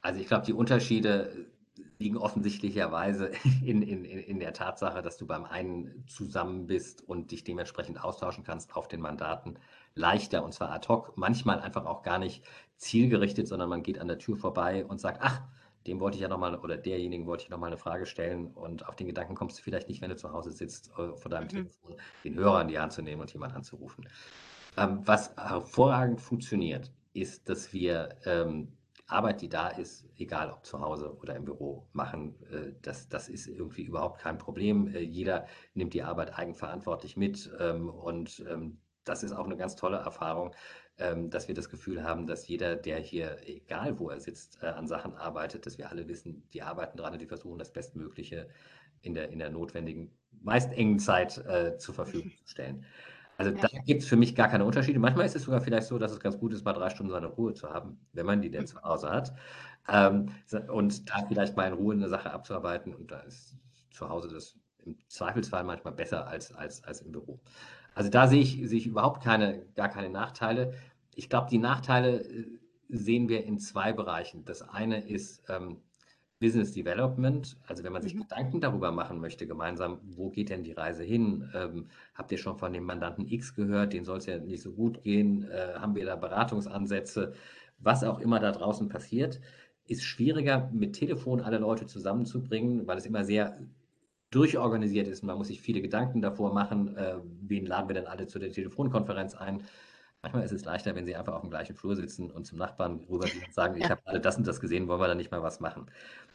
Also 0.00 0.20
ich 0.20 0.26
glaube, 0.26 0.46
die 0.46 0.52
Unterschiede 0.52 1.46
liegen 1.98 2.16
offensichtlicherweise 2.16 3.32
in, 3.64 3.82
in, 3.82 4.04
in 4.04 4.40
der 4.40 4.52
Tatsache, 4.52 5.02
dass 5.02 5.16
du 5.16 5.26
beim 5.26 5.44
einen 5.44 6.04
zusammen 6.08 6.66
bist 6.66 7.02
und 7.02 7.30
dich 7.30 7.44
dementsprechend 7.44 8.02
austauschen 8.02 8.44
kannst 8.44 8.74
auf 8.76 8.88
den 8.88 9.00
Mandaten 9.00 9.58
leichter 9.94 10.44
und 10.44 10.52
zwar 10.52 10.70
ad 10.70 10.88
hoc, 10.88 11.12
manchmal 11.16 11.60
einfach 11.60 11.86
auch 11.86 12.02
gar 12.02 12.18
nicht 12.18 12.44
zielgerichtet, 12.76 13.48
sondern 13.48 13.68
man 13.68 13.82
geht 13.82 13.98
an 13.98 14.08
der 14.08 14.18
Tür 14.18 14.36
vorbei 14.36 14.84
und 14.84 15.00
sagt, 15.00 15.18
ach, 15.22 15.42
dem 15.86 16.00
wollte 16.00 16.16
ich 16.16 16.22
ja 16.22 16.28
nochmal 16.28 16.58
oder 16.58 16.76
derjenigen 16.76 17.26
wollte 17.26 17.44
ich 17.44 17.50
nochmal 17.50 17.68
eine 17.68 17.76
Frage 17.76 18.06
stellen 18.06 18.48
und 18.48 18.88
auf 18.88 18.96
den 18.96 19.06
Gedanken 19.06 19.34
kommst 19.34 19.58
du 19.58 19.62
vielleicht 19.62 19.88
nicht, 19.88 20.00
wenn 20.00 20.10
du 20.10 20.16
zu 20.16 20.32
Hause 20.32 20.50
sitzt, 20.50 20.90
äh, 20.98 21.14
vor 21.14 21.30
deinem 21.30 21.44
mhm. 21.44 21.48
Telefon 21.48 21.96
den 22.24 22.34
Hörer 22.34 22.62
in 22.62 22.68
die 22.68 22.78
Hand 22.78 22.92
zu 22.92 23.02
nehmen 23.02 23.20
und 23.20 23.32
jemanden 23.32 23.56
anzurufen. 23.56 24.08
Ähm, 24.76 25.00
was 25.04 25.36
hervorragend 25.36 26.20
funktioniert, 26.20 26.90
ist, 27.12 27.48
dass 27.48 27.72
wir 27.72 28.16
ähm, 28.24 28.72
Arbeit, 29.06 29.42
die 29.42 29.48
da 29.48 29.68
ist, 29.68 30.04
egal 30.16 30.50
ob 30.50 30.64
zu 30.64 30.80
Hause 30.80 31.16
oder 31.20 31.36
im 31.36 31.44
Büro, 31.44 31.86
machen. 31.92 32.34
Äh, 32.50 32.72
das, 32.82 33.08
das 33.08 33.28
ist 33.28 33.46
irgendwie 33.46 33.82
überhaupt 33.82 34.20
kein 34.20 34.38
Problem. 34.38 34.88
Äh, 34.88 35.00
jeder 35.00 35.46
nimmt 35.74 35.94
die 35.94 36.02
Arbeit 36.02 36.36
eigenverantwortlich 36.36 37.16
mit 37.16 37.50
ähm, 37.60 37.90
und 37.90 38.44
ähm, 38.48 38.78
das 39.04 39.22
ist 39.22 39.32
auch 39.32 39.44
eine 39.44 39.56
ganz 39.56 39.76
tolle 39.76 39.98
Erfahrung, 39.98 40.54
ähm, 40.98 41.30
dass 41.30 41.48
wir 41.48 41.54
das 41.54 41.68
Gefühl 41.68 42.02
haben, 42.02 42.26
dass 42.26 42.46
jeder, 42.48 42.76
der 42.76 42.98
hier, 42.98 43.38
egal 43.46 43.98
wo 43.98 44.10
er 44.10 44.20
sitzt, 44.20 44.62
äh, 44.62 44.66
an 44.66 44.86
Sachen 44.86 45.14
arbeitet, 45.14 45.66
dass 45.66 45.78
wir 45.78 45.90
alle 45.90 46.08
wissen, 46.08 46.48
die 46.52 46.62
arbeiten 46.62 46.96
dran 46.96 47.12
und 47.12 47.20
die 47.20 47.26
versuchen, 47.26 47.58
das 47.58 47.72
Bestmögliche 47.72 48.48
in 49.02 49.14
der, 49.14 49.30
in 49.30 49.38
der 49.38 49.50
notwendigen, 49.50 50.10
meist 50.42 50.72
engen 50.72 50.98
Zeit 50.98 51.38
äh, 51.46 51.76
zur 51.78 51.94
Verfügung 51.94 52.32
zu 52.36 52.48
stellen. 52.48 52.84
Also 53.36 53.50
da 53.50 53.66
gibt 53.84 54.02
es 54.02 54.08
für 54.08 54.16
mich 54.16 54.36
gar 54.36 54.48
keine 54.48 54.64
Unterschiede. 54.64 54.98
Manchmal 54.98 55.26
ist 55.26 55.34
es 55.34 55.42
sogar 55.42 55.60
vielleicht 55.60 55.88
so, 55.88 55.98
dass 55.98 56.12
es 56.12 56.20
ganz 56.20 56.38
gut 56.38 56.52
ist, 56.52 56.64
mal 56.64 56.72
drei 56.72 56.90
Stunden 56.90 57.10
seine 57.10 57.26
Ruhe 57.26 57.52
zu 57.52 57.68
haben, 57.68 57.98
wenn 58.12 58.26
man 58.26 58.40
die 58.40 58.50
denn 58.50 58.62
mhm. 58.62 58.66
zu 58.66 58.82
Hause 58.82 59.10
hat. 59.10 59.34
Ähm, 59.88 60.28
und 60.68 61.10
da 61.10 61.26
vielleicht 61.26 61.56
mal 61.56 61.66
in 61.66 61.74
Ruhe 61.74 61.94
eine 61.94 62.08
Sache 62.08 62.30
abzuarbeiten. 62.30 62.94
Und 62.94 63.10
da 63.10 63.20
ist 63.20 63.56
zu 63.90 64.08
Hause 64.08 64.28
das 64.28 64.56
im 64.84 64.96
Zweifelsfall 65.08 65.64
manchmal 65.64 65.94
besser 65.94 66.26
als, 66.26 66.52
als, 66.52 66.84
als 66.84 67.00
im 67.00 67.12
Büro. 67.12 67.40
Also 67.94 68.10
da 68.10 68.26
sehe 68.26 68.40
ich, 68.40 68.60
sehe 68.68 68.78
ich 68.78 68.86
überhaupt 68.86 69.22
keine, 69.22 69.64
gar 69.74 69.88
keine 69.88 70.10
Nachteile. 70.10 70.74
Ich 71.14 71.28
glaube, 71.28 71.48
die 71.50 71.58
Nachteile 71.58 72.22
äh, 72.22 72.46
sehen 72.88 73.28
wir 73.28 73.44
in 73.44 73.58
zwei 73.58 73.92
Bereichen. 73.92 74.44
Das 74.44 74.62
eine 74.62 75.06
ist 75.08 75.42
ähm, 75.48 75.78
Business 76.40 76.72
Development, 76.72 77.56
also 77.66 77.84
wenn 77.84 77.92
man 77.92 78.02
sich 78.02 78.14
mhm. 78.14 78.22
Gedanken 78.22 78.60
darüber 78.60 78.92
machen 78.92 79.20
möchte, 79.20 79.46
gemeinsam, 79.46 80.00
wo 80.02 80.30
geht 80.30 80.50
denn 80.50 80.62
die 80.62 80.72
Reise 80.72 81.02
hin? 81.02 81.48
Ähm, 81.54 81.88
habt 82.14 82.32
ihr 82.32 82.38
schon 82.38 82.58
von 82.58 82.72
dem 82.72 82.84
Mandanten 82.84 83.26
X 83.26 83.54
gehört, 83.54 83.92
den 83.92 84.04
soll 84.04 84.18
es 84.18 84.26
ja 84.26 84.38
nicht 84.38 84.62
so 84.62 84.72
gut 84.72 85.02
gehen? 85.04 85.48
Äh, 85.50 85.74
haben 85.78 85.94
wir 85.94 86.04
da 86.04 86.16
Beratungsansätze? 86.16 87.32
Was 87.78 88.04
auch 88.04 88.18
immer 88.18 88.40
da 88.40 88.52
draußen 88.52 88.88
passiert, 88.88 89.40
ist 89.86 90.04
schwieriger 90.04 90.70
mit 90.72 90.94
Telefon 90.94 91.40
alle 91.40 91.58
Leute 91.58 91.86
zusammenzubringen, 91.86 92.86
weil 92.86 92.98
es 92.98 93.06
immer 93.06 93.24
sehr 93.24 93.58
durchorganisiert 94.34 95.08
ist. 95.08 95.22
Man 95.22 95.38
muss 95.38 95.48
sich 95.48 95.60
viele 95.60 95.80
Gedanken 95.80 96.20
davor 96.20 96.52
machen, 96.52 96.96
äh, 96.96 97.16
wen 97.42 97.66
laden 97.66 97.88
wir 97.88 97.94
denn 97.94 98.06
alle 98.06 98.26
zu 98.26 98.38
der 98.38 98.50
Telefonkonferenz 98.50 99.34
ein. 99.34 99.62
Manchmal 100.22 100.44
ist 100.44 100.52
es 100.52 100.64
leichter, 100.64 100.94
wenn 100.94 101.04
sie 101.04 101.16
einfach 101.16 101.34
auf 101.34 101.42
dem 101.42 101.50
gleichen 101.50 101.76
Flur 101.76 101.96
sitzen 101.96 102.30
und 102.30 102.46
zum 102.46 102.56
Nachbarn 102.56 103.04
rübergehen 103.10 103.44
und 103.44 103.52
sagen, 103.52 103.74
ja. 103.78 103.84
ich 103.84 103.90
habe 103.90 104.00
alle 104.06 104.20
das 104.20 104.38
und 104.38 104.46
das 104.46 104.58
gesehen, 104.58 104.88
wollen 104.88 105.00
wir 105.00 105.06
da 105.06 105.14
nicht 105.14 105.30
mal 105.30 105.42
was 105.42 105.60
machen. 105.60 105.86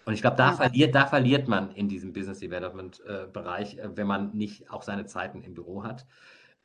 Und 0.05 0.13
ich 0.13 0.21
glaube, 0.21 0.37
da, 0.37 0.51
ja. 0.51 0.55
verliert, 0.55 0.93
da 0.93 1.07
verliert 1.07 1.47
man 1.47 1.71
in 1.71 1.89
diesem 1.89 2.13
Business 2.13 2.39
Development 2.39 3.01
äh, 3.07 3.25
Bereich, 3.31 3.77
äh, 3.77 3.97
wenn 3.97 4.07
man 4.07 4.35
nicht 4.35 4.69
auch 4.69 4.83
seine 4.83 5.05
Zeiten 5.05 5.41
im 5.41 5.55
Büro 5.55 5.83
hat. 5.83 6.05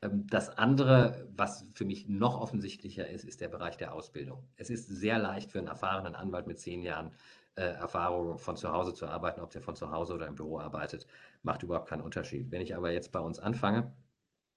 Ähm, 0.03 0.27
das 0.29 0.51
andere, 0.51 1.27
was 1.35 1.67
für 1.75 1.85
mich 1.85 2.09
noch 2.09 2.41
offensichtlicher 2.41 3.09
ist, 3.09 3.25
ist 3.25 3.41
der 3.41 3.49
Bereich 3.49 3.77
der 3.77 3.95
Ausbildung. 3.95 4.45
Es 4.57 4.71
ist 4.71 4.87
sehr 4.87 5.19
leicht 5.19 5.51
für 5.51 5.59
einen 5.59 5.69
erfahrenen 5.69 6.15
Anwalt 6.15 6.47
mit 6.47 6.59
zehn 6.59 6.83
Jahren 6.83 7.13
Erfahrung, 7.63 8.39
von 8.39 8.57
zu 8.57 8.73
Hause 8.73 8.95
zu 8.95 9.07
arbeiten, 9.07 9.41
ob 9.41 9.51
der 9.51 9.63
von 9.63 9.77
zu 9.77 9.91
Hause 9.91 10.15
oder 10.15 10.27
im 10.27 10.35
Büro 10.35 10.59
arbeitet, 10.59 11.07
macht 11.43 11.63
überhaupt 11.63 11.89
keinen 11.89 12.03
Unterschied. 12.03 12.51
Wenn 12.51 12.63
ich 12.63 12.77
aber 12.77 12.91
jetzt 12.91 13.13
bei 13.13 13.21
uns 13.21 13.39
anfange, 13.39 13.95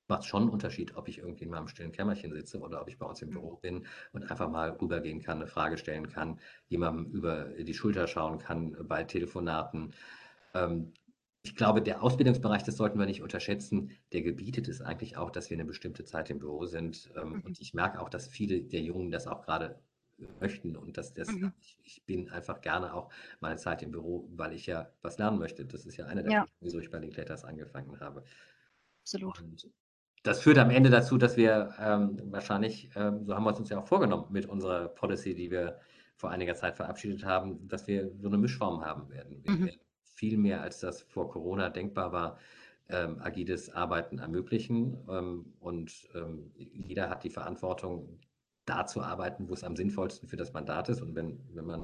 macht 0.07 0.21
es 0.21 0.27
schon 0.27 0.43
einen 0.43 0.51
Unterschied, 0.51 0.95
ob 0.95 1.07
ich 1.07 1.19
irgendwie 1.19 1.43
in 1.43 1.51
meinem 1.51 1.67
stillen 1.67 1.91
Kämmerchen 1.91 2.31
sitze 2.33 2.59
oder 2.59 2.81
ob 2.81 2.87
ich 2.87 2.97
bei 2.97 3.05
uns 3.05 3.21
im 3.21 3.29
Büro 3.29 3.57
bin 3.57 3.85
und 4.13 4.29
einfach 4.29 4.49
mal 4.49 4.71
rübergehen 4.71 5.21
kann, 5.21 5.37
eine 5.37 5.47
Frage 5.47 5.77
stellen 5.77 6.09
kann, 6.09 6.39
jemandem 6.69 7.11
über 7.11 7.45
die 7.45 7.73
Schulter 7.73 8.07
schauen 8.07 8.39
kann 8.39 8.75
bei 8.87 9.03
Telefonaten. 9.03 9.93
Ähm, 10.53 10.93
ich 11.43 11.55
glaube, 11.55 11.81
der 11.81 12.03
Ausbildungsbereich, 12.03 12.63
das 12.63 12.75
sollten 12.77 12.99
wir 12.99 13.05
nicht 13.05 13.21
unterschätzen, 13.21 13.91
der 14.11 14.21
gebietet 14.21 14.67
es 14.67 14.81
eigentlich 14.81 15.17
auch, 15.17 15.29
dass 15.29 15.49
wir 15.49 15.55
eine 15.55 15.65
bestimmte 15.65 16.03
Zeit 16.03 16.29
im 16.29 16.39
Büro 16.39 16.65
sind. 16.65 17.09
Ähm, 17.15 17.35
mhm. 17.35 17.41
Und 17.41 17.61
ich 17.61 17.73
merke 17.73 18.01
auch, 18.01 18.09
dass 18.09 18.27
viele 18.27 18.61
der 18.61 18.81
Jungen 18.81 19.11
das 19.11 19.27
auch 19.27 19.41
gerade 19.43 19.79
möchten 20.39 20.75
und 20.75 20.97
dass 20.97 21.13
das, 21.13 21.29
mhm. 21.29 21.53
ich, 21.59 21.77
ich, 21.83 22.05
bin 22.05 22.29
einfach 22.29 22.61
gerne 22.61 22.93
auch 22.93 23.11
meine 23.39 23.57
Zeit 23.57 23.83
im 23.83 23.91
Büro, 23.91 24.27
weil 24.31 24.53
ich 24.53 24.65
ja 24.65 24.89
was 25.01 25.17
lernen 25.17 25.37
möchte. 25.37 25.65
Das 25.65 25.85
ist 25.85 25.97
ja 25.97 26.05
einer 26.05 26.23
der 26.23 26.31
ja. 26.31 26.39
Gründe, 26.39 26.53
wieso 26.61 26.79
ich 26.79 26.89
bei 26.89 26.99
den 26.99 27.11
Kletters 27.11 27.43
angefangen 27.43 27.99
habe. 27.99 28.23
Absolut. 29.01 29.39
Und 29.41 29.69
das 30.23 30.41
führt 30.41 30.57
am 30.57 30.69
Ende 30.69 30.89
dazu, 30.89 31.17
dass 31.17 31.37
wir 31.37 31.73
ähm, 31.79 32.19
wahrscheinlich, 32.25 32.89
ähm, 32.95 33.25
so 33.25 33.35
haben 33.35 33.43
wir 33.43 33.51
es 33.51 33.59
uns 33.59 33.69
ja 33.69 33.79
auch 33.79 33.87
vorgenommen 33.87 34.25
mit 34.31 34.45
unserer 34.47 34.89
Policy, 34.89 35.35
die 35.35 35.51
wir 35.51 35.79
vor 36.15 36.31
einiger 36.31 36.55
Zeit 36.55 36.75
verabschiedet 36.75 37.23
haben, 37.23 37.67
dass 37.67 37.87
wir 37.87 38.11
so 38.19 38.27
eine 38.27 38.37
Mischform 38.37 38.83
haben 38.83 39.09
werden. 39.09 39.41
Wir 39.43 39.51
mhm. 39.51 39.65
werden 39.65 39.79
viel 40.15 40.37
mehr, 40.37 40.61
als 40.61 40.79
das 40.79 41.03
vor 41.03 41.29
Corona 41.29 41.69
denkbar 41.69 42.11
war, 42.11 42.39
ähm, 42.89 43.19
agiles 43.21 43.69
Arbeiten 43.69 44.17
ermöglichen. 44.17 44.97
Ähm, 45.09 45.53
und 45.59 46.07
ähm, 46.15 46.51
jeder 46.55 47.09
hat 47.09 47.23
die 47.23 47.29
Verantwortung, 47.29 48.19
da 48.67 48.85
zu 48.85 49.01
arbeiten, 49.01 49.49
wo 49.49 49.53
es 49.53 49.63
am 49.63 49.75
sinnvollsten 49.75 50.29
für 50.29 50.37
das 50.37 50.53
Mandat 50.53 50.89
ist. 50.89 51.01
Und 51.01 51.15
wenn, 51.15 51.39
wenn 51.53 51.65
man 51.65 51.83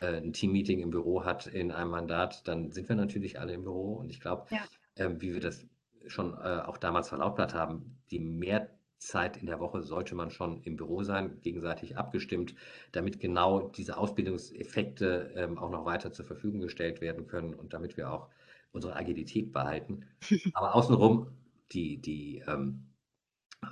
äh, 0.00 0.16
ein 0.16 0.32
Teammeeting 0.32 0.80
im 0.80 0.90
Büro 0.90 1.24
hat 1.24 1.46
in 1.46 1.72
einem 1.72 1.90
Mandat, 1.90 2.46
dann 2.46 2.72
sind 2.72 2.88
wir 2.88 2.96
natürlich 2.96 3.40
alle 3.40 3.54
im 3.54 3.62
Büro. 3.62 3.94
Und 3.94 4.10
ich 4.10 4.20
glaube, 4.20 4.46
ja. 4.50 4.58
äh, 4.96 5.10
wie 5.20 5.32
wir 5.32 5.40
das 5.40 5.64
schon 6.06 6.34
äh, 6.34 6.60
auch 6.64 6.76
damals 6.78 7.08
verlautbart 7.08 7.54
haben, 7.54 7.98
die 8.10 8.18
Mehrzeit 8.18 9.36
in 9.36 9.46
der 9.46 9.60
Woche 9.60 9.82
sollte 9.82 10.14
man 10.14 10.30
schon 10.30 10.62
im 10.62 10.76
Büro 10.76 11.04
sein, 11.04 11.40
gegenseitig 11.42 11.96
abgestimmt, 11.96 12.54
damit 12.92 13.20
genau 13.20 13.68
diese 13.68 13.96
Ausbildungseffekte 13.96 15.32
ähm, 15.36 15.58
auch 15.58 15.70
noch 15.70 15.84
weiter 15.84 16.12
zur 16.12 16.24
Verfügung 16.24 16.60
gestellt 16.60 17.00
werden 17.00 17.26
können 17.26 17.54
und 17.54 17.72
damit 17.72 17.96
wir 17.96 18.12
auch 18.12 18.28
unsere 18.72 18.96
Agilität 18.96 19.52
behalten. 19.52 20.06
Aber 20.54 20.74
außenrum 20.74 21.28
die, 21.72 21.98
die 21.98 22.42
ähm, 22.46 22.86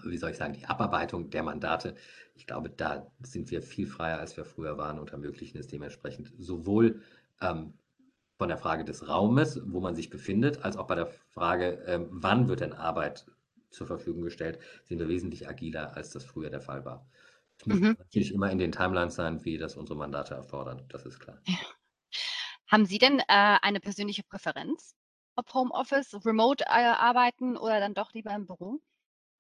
wie 0.05 0.19
soll 0.19 0.31
ich 0.31 0.37
sagen, 0.37 0.55
die 0.55 0.67
Abarbeitung 0.67 1.31
der 1.31 1.43
Mandate, 1.43 1.95
ich 2.35 2.47
glaube, 2.47 2.71
da 2.71 3.11
sind 3.23 3.51
wir 3.51 3.63
viel 3.63 3.87
freier, 3.87 4.19
als 4.19 4.37
wir 4.37 4.45
früher 4.45 4.77
waren 4.79 4.99
und 4.99 5.13
ermöglichen 5.13 5.59
es 5.59 5.69
dementsprechend 5.69 6.33
sowohl 6.39 7.03
ähm, 7.41 7.75
von 8.37 8.49
der 8.49 8.59
Frage 8.59 8.85
des 8.85 9.09
Raumes, 9.09 9.61
wo 9.65 9.81
man 9.81 9.95
sich 9.95 10.11
befindet, 10.11 10.65
als 10.65 10.77
auch 10.77 10.87
bei 10.87 10.97
der 10.97 11.07
Frage, 11.07 11.83
ähm, 11.87 12.09
wann 12.11 12.49
wird 12.49 12.61
denn 12.61 12.73
Arbeit 12.73 13.27
zur 13.71 13.87
Verfügung 13.87 14.23
gestellt, 14.23 14.59
sind 14.85 14.99
wir 14.99 15.09
wesentlich 15.09 15.49
agiler, 15.49 15.97
als 15.97 16.11
das 16.11 16.25
früher 16.25 16.51
der 16.51 16.61
Fall 16.61 16.85
war. 16.85 17.07
Es 17.59 17.67
muss 17.67 17.81
mhm. 17.81 17.97
natürlich 17.99 18.33
immer 18.33 18.51
in 18.51 18.59
den 18.59 18.73
Timelines 18.73 19.15
sein, 19.15 19.45
wie 19.45 19.59
das 19.59 19.77
unsere 19.77 19.99
Mandate 19.99 20.35
erfordern, 20.35 20.83
das 20.89 21.07
ist 21.07 21.21
klar. 21.21 21.39
Ja. 21.47 21.57
Haben 22.67 22.87
Sie 22.87 22.99
denn 22.99 23.21
äh, 23.21 23.25
eine 23.29 23.79
persönliche 23.79 24.23
Präferenz, 24.25 24.97
ob 25.37 25.53
Homeoffice, 25.55 26.25
Remote 26.25 26.65
äh, 26.65 26.71
arbeiten 26.71 27.57
oder 27.57 27.79
dann 27.79 27.95
doch 27.95 28.13
lieber 28.15 28.35
im 28.35 28.47
Büro? 28.47 28.81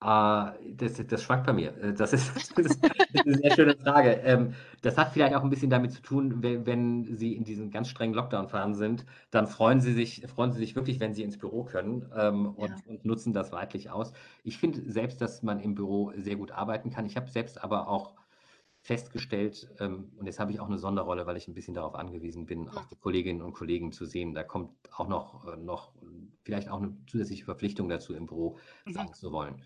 Uh, 0.03 0.53
das, 0.77 1.03
das 1.07 1.23
schwankt 1.23 1.47
bei 1.47 1.55
mir. 1.55 1.75
Äh, 1.79 1.93
das 1.97 2.13
ist, 2.13 2.59
das 2.59 2.67
ist, 2.67 2.85
eine 3.15 3.39
sehr 3.39 3.51
schöne 3.53 3.75
Frage. 3.75 4.11
Ähm, 4.25 4.55
das 4.83 4.99
hat 4.99 5.13
vielleicht 5.13 5.35
auch 5.35 5.43
ein 5.43 5.49
bisschen 5.49 5.71
damit 5.71 5.93
zu 5.93 6.03
tun, 6.03 6.43
wenn, 6.43 6.67
wenn, 6.67 7.17
Sie 7.17 7.35
in 7.35 7.45
diesen 7.45 7.71
ganz 7.71 7.89
strengen 7.89 8.13
Lockdown-Phasen 8.13 8.75
sind, 8.75 9.07
dann 9.31 9.47
freuen 9.47 9.81
Sie 9.81 9.95
sich, 9.95 10.27
freuen 10.27 10.53
Sie 10.53 10.59
sich 10.59 10.77
wirklich, 10.77 11.01
wenn 11.01 11.15
Sie 11.15 11.23
ins 11.23 11.39
Büro 11.39 11.65
können 11.65 12.05
ähm, 12.15 12.51
und, 12.55 12.69
ja. 12.69 12.77
und, 12.87 13.05
nutzen 13.07 13.33
das 13.33 13.51
weitlich 13.53 13.91
aus. 13.91 14.13
Ich 14.43 14.59
finde 14.59 14.83
selbst, 14.91 15.23
dass 15.23 15.43
man 15.43 15.59
im 15.59 15.75
Büro 15.75 16.13
sehr 16.17 16.37
gut 16.37 16.53
arbeiten 16.53 16.91
kann. 16.91 17.07
Ich 17.07 17.17
habe 17.17 17.31
selbst 17.31 17.65
aber 17.65 17.89
auch 17.89 18.13
festgestellt, 18.85 19.71
ähm, 19.81 20.13
und 20.19 20.27
jetzt 20.27 20.39
habe 20.39 20.53
ich 20.53 20.61
auch 20.61 20.69
eine 20.69 20.77
Sonderrolle, 20.77 21.27
weil 21.27 21.39
ich 21.39 21.49
ein 21.49 21.55
bisschen 21.55 21.73
darauf 21.73 21.95
angewiesen 21.95 22.45
bin, 22.45 22.69
auch 22.69 22.85
die 22.85 22.97
Kolleginnen 22.97 23.41
und 23.41 23.55
Kollegen 23.55 23.93
zu 23.93 24.05
sehen. 24.05 24.35
Da 24.35 24.43
kommt 24.43 24.71
auch 24.95 25.09
noch, 25.09 25.47
äh, 25.51 25.57
noch 25.57 25.93
vielleicht 26.43 26.69
auch 26.69 26.83
eine 26.83 26.95
zusätzliche 27.07 27.47
Verpflichtung 27.47 27.89
dazu, 27.89 28.13
im 28.13 28.27
Büro 28.27 28.59
mhm. 28.85 28.93
sein 28.93 29.15
zu 29.15 29.33
wollen. 29.33 29.63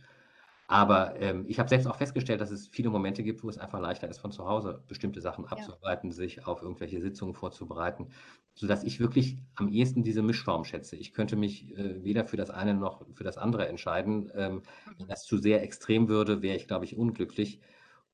Aber 0.70 1.18
ähm, 1.18 1.46
ich 1.48 1.58
habe 1.58 1.70
selbst 1.70 1.86
auch 1.86 1.96
festgestellt, 1.96 2.42
dass 2.42 2.50
es 2.50 2.68
viele 2.68 2.90
Momente 2.90 3.22
gibt, 3.22 3.42
wo 3.42 3.48
es 3.48 3.56
einfach 3.56 3.80
leichter 3.80 4.06
ist, 4.06 4.18
von 4.18 4.32
zu 4.32 4.46
Hause 4.46 4.84
bestimmte 4.86 5.22
Sachen 5.22 5.46
abzuarbeiten, 5.46 6.10
ja. 6.10 6.14
sich 6.14 6.46
auf 6.46 6.60
irgendwelche 6.60 7.00
Sitzungen 7.00 7.34
vorzubereiten, 7.34 8.08
sodass 8.54 8.84
ich 8.84 9.00
wirklich 9.00 9.38
am 9.54 9.68
ehesten 9.68 10.02
diese 10.02 10.20
Mischform 10.20 10.64
schätze. 10.64 10.96
Ich 10.96 11.14
könnte 11.14 11.36
mich 11.36 11.74
äh, 11.74 12.04
weder 12.04 12.26
für 12.26 12.36
das 12.36 12.50
eine 12.50 12.74
noch 12.74 13.02
für 13.14 13.24
das 13.24 13.38
andere 13.38 13.66
entscheiden. 13.66 14.30
Ähm, 14.34 14.54
mhm. 14.56 14.62
wenn 14.98 15.08
das 15.08 15.24
zu 15.24 15.38
sehr 15.38 15.62
extrem 15.62 16.06
würde, 16.06 16.42
wäre 16.42 16.56
ich, 16.56 16.68
glaube 16.68 16.84
ich, 16.84 16.98
unglücklich. 16.98 17.62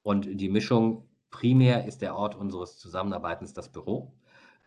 Und 0.04 0.28
die 0.40 0.48
Mischung 0.48 1.08
primär 1.30 1.86
ist 1.86 2.02
der 2.02 2.14
Ort 2.14 2.36
unseres 2.36 2.78
Zusammenarbeitens 2.78 3.52
das 3.52 3.72
Büro. 3.72 4.14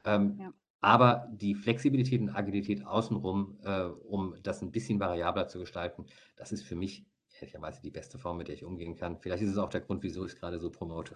Ähm, 0.04 0.38
ja. 0.42 0.52
Aber 0.82 1.30
die 1.32 1.56
Flexibilität 1.56 2.20
und 2.20 2.32
Agilität 2.32 2.86
außenrum, 2.86 3.60
äh, 3.64 3.84
um 3.84 4.36
das 4.44 4.62
ein 4.62 4.72
bisschen 4.72 5.00
variabler 5.00 5.48
zu 5.48 5.60
gestalten, 5.60 6.06
das 6.36 6.52
ist 6.52 6.64
für 6.64 6.76
mich 6.76 7.06
ehrlicherweise 7.42 7.82
die 7.82 7.92
beste 7.92 8.20
Form, 8.20 8.38
mit 8.38 8.48
der 8.48 8.56
ich 8.56 8.64
umgehen 8.64 8.96
kann. 8.96 9.20
Vielleicht 9.20 9.44
ist 9.44 9.52
es 9.52 9.58
auch 9.58 9.70
der 9.70 9.82
Grund, 9.82 10.04
wieso 10.04 10.26
ich 10.26 10.34
es 10.34 10.40
gerade 10.40 10.60
so 10.60 10.70
promote. 10.70 11.16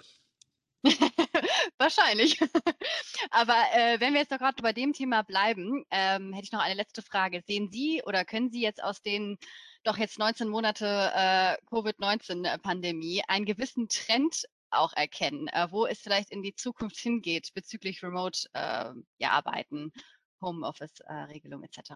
Wahrscheinlich. 1.77 2.39
Aber 3.31 3.55
äh, 3.73 3.99
wenn 3.99 4.13
wir 4.13 4.21
jetzt 4.21 4.31
noch 4.31 4.39
gerade 4.39 4.61
bei 4.61 4.73
dem 4.73 4.93
Thema 4.93 5.23
bleiben, 5.23 5.85
ähm, 5.91 6.33
hätte 6.33 6.45
ich 6.45 6.51
noch 6.51 6.61
eine 6.61 6.75
letzte 6.75 7.01
Frage. 7.01 7.41
Sehen 7.45 7.69
Sie 7.71 8.01
oder 8.05 8.25
können 8.25 8.51
Sie 8.51 8.61
jetzt 8.61 8.83
aus 8.83 9.01
den 9.01 9.37
doch 9.83 9.97
jetzt 9.97 10.19
19 10.19 10.47
Monate 10.47 11.11
äh, 11.15 11.57
Covid-19-Pandemie 11.67 13.23
einen 13.27 13.45
gewissen 13.45 13.87
Trend 13.89 14.45
auch 14.69 14.93
erkennen, 14.93 15.47
äh, 15.47 15.67
wo 15.71 15.85
es 15.85 15.99
vielleicht 15.99 16.31
in 16.31 16.43
die 16.43 16.55
Zukunft 16.55 16.97
hingeht 16.97 17.53
bezüglich 17.53 18.03
Remote-Arbeiten, 18.03 19.91
äh, 19.93 20.01
Homeoffice-Regelung 20.41 21.63
etc.? 21.63 21.93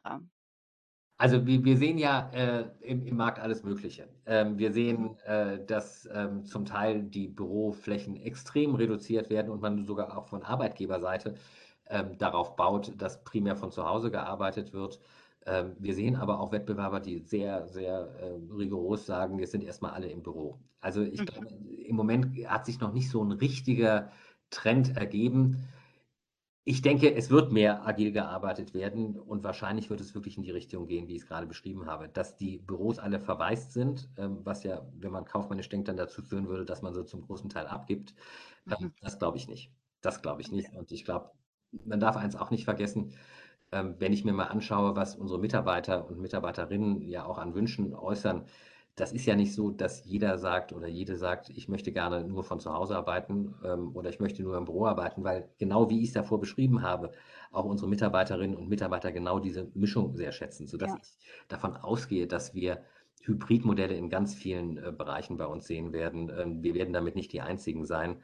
Also 1.18 1.46
wir, 1.48 1.64
wir 1.64 1.78
sehen 1.78 1.98
ja 1.98 2.30
äh, 2.34 2.66
im, 2.82 3.06
im, 3.06 3.16
Markt 3.16 3.40
alles 3.40 3.64
Mögliche. 3.64 4.10
Ähm, 4.26 4.58
wir 4.58 4.74
sehen, 4.74 5.18
äh, 5.26 5.64
dass 5.66 6.10
ähm, 6.14 6.46
zum 6.46 6.66
Teil 6.66 7.04
die 7.04 7.28
Büroflächen 7.28 8.18
extrem 8.18 8.76
reduziert 8.76 9.30
werden 9.30 9.50
und 9.50 9.62
man 9.62 9.86
sogar 9.86 10.18
auch 10.18 10.28
von 10.28 10.44
Arbeitgeberseite 10.44 11.36
ähm, 11.88 12.18
darauf 12.18 12.58
baut, 12.58 12.92
dass 12.98 13.24
primär 13.24 13.56
von 13.56 13.72
zu 13.72 13.88
Hause 13.88 14.12
gearbeitet 14.12 14.74
wird. 14.74 15.00
Ähm, 15.46 15.76
wir 15.80 15.94
sehen 15.94 16.18
aber 16.18 16.40
auch 16.40 16.52
Wettbewerber, 16.52 17.00
die 17.00 17.20
sehr, 17.20 17.68
sehr 17.68 18.10
äh, 18.20 18.54
rigoros 18.54 19.06
sagen, 19.06 19.38
wir 19.38 19.48
sind 19.48 19.64
erstmal 19.64 19.92
alle 19.92 20.08
im 20.08 20.22
Büro. 20.22 20.60
Also 20.82 21.02
ich 21.02 21.22
mhm. 21.22 21.26
glaube, 21.26 21.48
im 21.48 21.96
Moment 21.96 22.36
hat 22.48 22.66
sich 22.66 22.80
noch 22.80 22.92
nicht 22.92 23.10
so 23.10 23.24
ein 23.24 23.32
richtiger 23.32 24.12
Trend 24.50 24.98
ergeben. 24.98 25.68
Ich 26.68 26.82
denke, 26.82 27.14
es 27.14 27.30
wird 27.30 27.52
mehr 27.52 27.86
agil 27.86 28.12
gearbeitet 28.12 28.74
werden 28.74 29.20
und 29.20 29.44
wahrscheinlich 29.44 29.92
wird 29.92 30.02
es 30.02 30.16
wirklich 30.16 30.36
in 30.38 30.42
die 30.42 30.50
Richtung 30.50 30.88
gehen, 30.88 31.08
wie 31.08 31.16
ich 31.16 31.22
es 31.22 31.28
gerade 31.28 31.46
beschrieben 31.46 31.86
habe, 31.86 32.10
dass 32.10 32.38
die 32.38 32.58
Büros 32.58 32.98
alle 32.98 33.20
verwaist 33.20 33.72
sind, 33.72 34.10
ähm, 34.18 34.40
was 34.44 34.64
ja, 34.64 34.84
wenn 34.98 35.12
man 35.12 35.26
kaufmännisch 35.26 35.70
denkt, 35.70 35.88
dann 35.88 35.98
dazu 35.98 36.24
führen 36.24 36.48
würde, 36.48 36.66
dass 36.66 36.82
man 36.82 36.94
so 36.96 37.04
zum 37.04 37.22
großen 37.22 37.52
Teil 37.52 37.68
abgibt. 37.68 38.16
Ähm, 38.68 38.86
mhm. 38.88 38.94
Das 39.02 39.20
glaube 39.20 39.38
ich 39.38 39.48
nicht. 39.48 39.72
Das 40.02 40.24
glaube 40.24 40.42
ich 40.42 40.52
nicht. 40.52 40.74
Und 40.76 40.92
ich 40.92 41.06
glaube, 41.06 41.32
man 41.86 42.00
darf 42.00 42.18
eins 42.18 42.36
auch 42.36 42.50
nicht 42.50 42.66
vergessen, 42.66 43.14
ähm, 43.72 43.96
wenn 44.00 44.14
ich 44.14 44.26
mir 44.26 44.34
mal 44.34 44.46
anschaue, 44.46 44.96
was 44.96 45.16
unsere 45.16 45.40
Mitarbeiter 45.40 46.08
und 46.08 46.20
Mitarbeiterinnen 46.20 47.02
ja 47.04 47.26
auch 47.26 47.38
an 47.38 47.54
Wünschen 47.54 47.94
äußern, 47.94 48.46
das 48.96 49.12
ist 49.12 49.26
ja 49.26 49.36
nicht 49.36 49.54
so, 49.54 49.72
dass 49.72 50.06
jeder 50.06 50.38
sagt 50.38 50.72
oder 50.72 50.88
jede 50.88 51.18
sagt, 51.18 51.50
ich 51.50 51.68
möchte 51.68 51.92
gerne 51.92 52.24
nur 52.24 52.44
von 52.44 52.62
zu 52.62 52.74
Hause 52.74 52.96
arbeiten 52.96 53.54
ähm, 53.64 53.92
oder 53.94 54.10
ich 54.10 54.20
möchte 54.22 54.42
nur 54.42 54.58
im 54.58 54.66
Büro 54.66 54.86
arbeiten, 54.86 55.24
weil 55.24 55.50
genau 55.58 55.90
wie 55.90 56.02
ich 56.02 56.10
es 56.10 56.14
davor 56.14 56.40
beschrieben 56.40 56.82
habe, 56.82 57.12
auch 57.52 57.66
unsere 57.66 57.90
Mitarbeiterinnen 57.90 58.56
und 58.56 58.70
Mitarbeiter 58.70 59.12
genau 59.12 59.40
diese 59.40 59.70
Mischung 59.74 60.16
sehr 60.16 60.32
schätzen, 60.32 60.68
sodass 60.68 60.92
ja. 60.92 61.00
ich 61.02 61.48
davon 61.50 61.76
ausgehe, 61.76 62.26
dass 62.26 62.54
wir 62.54 62.84
Hybridmodelle 63.22 63.96
in 63.96 64.10
ganz 64.10 64.36
vielen 64.36 64.78
äh, 64.78 64.92
Bereichen 64.92 65.38
bei 65.38 65.46
uns 65.46 65.66
sehen 65.68 65.94
werden. 65.94 66.32
Ähm, 66.38 66.64
wir 66.64 66.74
werden 66.76 66.94
damit 66.94 67.16
nicht 67.16 67.34
die 67.34 67.42
einzigen 67.42 67.86
sein. 67.86 68.18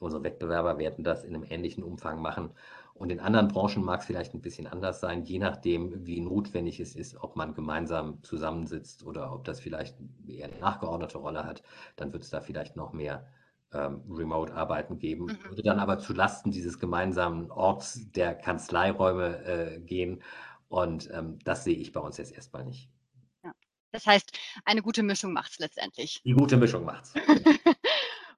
Unsere 0.00 0.22
Wettbewerber 0.22 0.78
werden 0.78 1.04
das 1.04 1.24
in 1.24 1.34
einem 1.34 1.44
ähnlichen 1.48 1.82
Umfang 1.82 2.20
machen. 2.22 2.50
Und 2.94 3.10
in 3.10 3.20
anderen 3.20 3.48
Branchen 3.48 3.84
mag 3.84 4.00
es 4.00 4.06
vielleicht 4.06 4.34
ein 4.34 4.40
bisschen 4.40 4.66
anders 4.66 5.00
sein, 5.00 5.22
je 5.22 5.38
nachdem, 5.38 6.04
wie 6.06 6.20
notwendig 6.20 6.80
es 6.80 6.96
ist, 6.96 7.16
ob 7.22 7.36
man 7.36 7.54
gemeinsam 7.54 8.22
zusammensitzt 8.22 9.04
oder 9.04 9.32
ob 9.32 9.44
das 9.44 9.60
vielleicht 9.60 9.96
eher 10.26 10.48
eine 10.48 10.58
nachgeordnete 10.58 11.18
Rolle 11.18 11.44
hat. 11.44 11.62
Dann 11.94 12.12
wird 12.12 12.24
es 12.24 12.30
da 12.30 12.40
vielleicht 12.40 12.74
noch 12.74 12.92
mehr 12.92 13.26
ähm, 13.72 14.02
Remote-Arbeiten 14.10 14.98
geben, 14.98 15.26
mhm. 15.26 15.50
würde 15.50 15.62
dann 15.62 15.78
aber 15.78 15.98
zulasten 15.98 16.50
dieses 16.50 16.80
gemeinsamen 16.80 17.50
Orts 17.52 18.10
der 18.12 18.34
Kanzleiräume 18.34 19.44
äh, 19.44 19.78
gehen. 19.78 20.22
Und 20.68 21.08
ähm, 21.12 21.38
das 21.44 21.64
sehe 21.64 21.76
ich 21.76 21.92
bei 21.92 22.00
uns 22.00 22.16
jetzt 22.16 22.34
erstmal 22.34 22.64
nicht. 22.64 22.90
Das 23.90 24.06
heißt, 24.06 24.38
eine 24.64 24.82
gute 24.82 25.02
Mischung 25.02 25.32
macht 25.32 25.52
es 25.52 25.58
letztendlich. 25.58 26.20
Die 26.24 26.32
gute 26.32 26.56
Mischung 26.56 26.84
macht 26.84 27.04
es. 27.04 27.14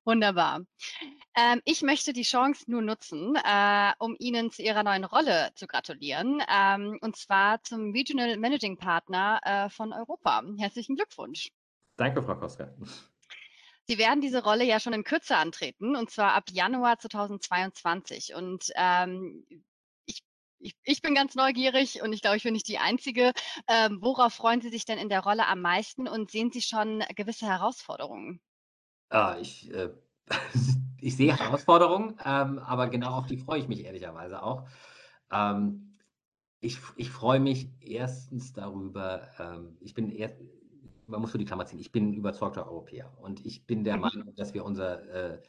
Wunderbar. 0.04 0.62
Ähm, 1.36 1.60
ich 1.64 1.82
möchte 1.82 2.12
die 2.12 2.22
Chance 2.22 2.64
nur 2.68 2.82
nutzen, 2.82 3.36
äh, 3.36 3.92
um 3.98 4.16
Ihnen 4.18 4.50
zu 4.50 4.62
Ihrer 4.62 4.82
neuen 4.82 5.04
Rolle 5.04 5.50
zu 5.54 5.66
gratulieren, 5.66 6.42
ähm, 6.48 6.98
und 7.02 7.16
zwar 7.16 7.62
zum 7.62 7.92
Regional 7.92 8.36
Managing 8.38 8.78
Partner 8.78 9.40
äh, 9.44 9.68
von 9.70 9.92
Europa. 9.92 10.42
Herzlichen 10.58 10.96
Glückwunsch. 10.96 11.50
Danke, 11.96 12.22
Frau 12.22 12.36
Koska. 12.36 12.72
Sie 13.86 13.98
werden 13.98 14.20
diese 14.20 14.42
Rolle 14.42 14.64
ja 14.64 14.80
schon 14.80 14.92
in 14.92 15.04
Kürze 15.04 15.36
antreten, 15.36 15.96
und 15.96 16.10
zwar 16.10 16.34
ab 16.34 16.44
Januar 16.50 16.98
2022. 16.98 18.34
Und 18.34 18.70
ähm, 18.76 19.44
ich, 20.60 20.76
ich, 20.84 21.02
bin 21.02 21.14
ganz 21.14 21.34
neugierig 21.34 22.02
und 22.02 22.12
ich 22.12 22.22
glaube, 22.22 22.36
ich 22.36 22.42
bin 22.42 22.52
nicht 22.52 22.68
die 22.68 22.78
Einzige. 22.78 23.32
Ähm, 23.66 23.98
worauf 24.00 24.34
freuen 24.34 24.60
Sie 24.60 24.68
sich 24.68 24.84
denn 24.84 24.98
in 24.98 25.08
der 25.08 25.20
Rolle 25.20 25.46
am 25.46 25.60
meisten 25.60 26.06
und 26.06 26.30
sehen 26.30 26.52
Sie 26.52 26.62
schon 26.62 27.02
gewisse 27.16 27.46
Herausforderungen? 27.46 28.40
Ah, 29.08 29.36
ich, 29.40 29.72
äh, 29.72 29.90
ich 31.00 31.16
sehe 31.16 31.36
Herausforderungen, 31.36 32.16
ähm, 32.24 32.58
aber 32.58 32.88
genau 32.88 33.12
auf 33.12 33.26
die 33.26 33.38
freue 33.38 33.60
ich 33.60 33.68
mich 33.68 33.84
ehrlicherweise 33.84 34.42
auch. 34.42 34.68
Ähm, 35.32 35.98
ich, 36.60 36.78
ich 36.96 37.10
freue 37.10 37.40
mich 37.40 37.70
erstens 37.80 38.52
darüber, 38.52 39.28
ähm, 39.38 39.78
ich 39.80 39.94
bin 39.94 40.10
eher, 40.10 40.36
man 41.06 41.20
muss 41.20 41.32
für 41.32 41.38
die 41.38 41.46
Klammer 41.46 41.66
ziehen, 41.66 41.78
ich 41.78 41.90
bin 41.90 42.12
überzeugter 42.12 42.66
Europäer 42.66 43.10
und 43.20 43.44
ich 43.46 43.66
bin 43.66 43.82
der 43.82 43.96
mhm. 43.96 44.02
Meinung, 44.02 44.34
dass 44.36 44.52
wir 44.52 44.64
unser 44.64 45.08
äh, 45.08 45.42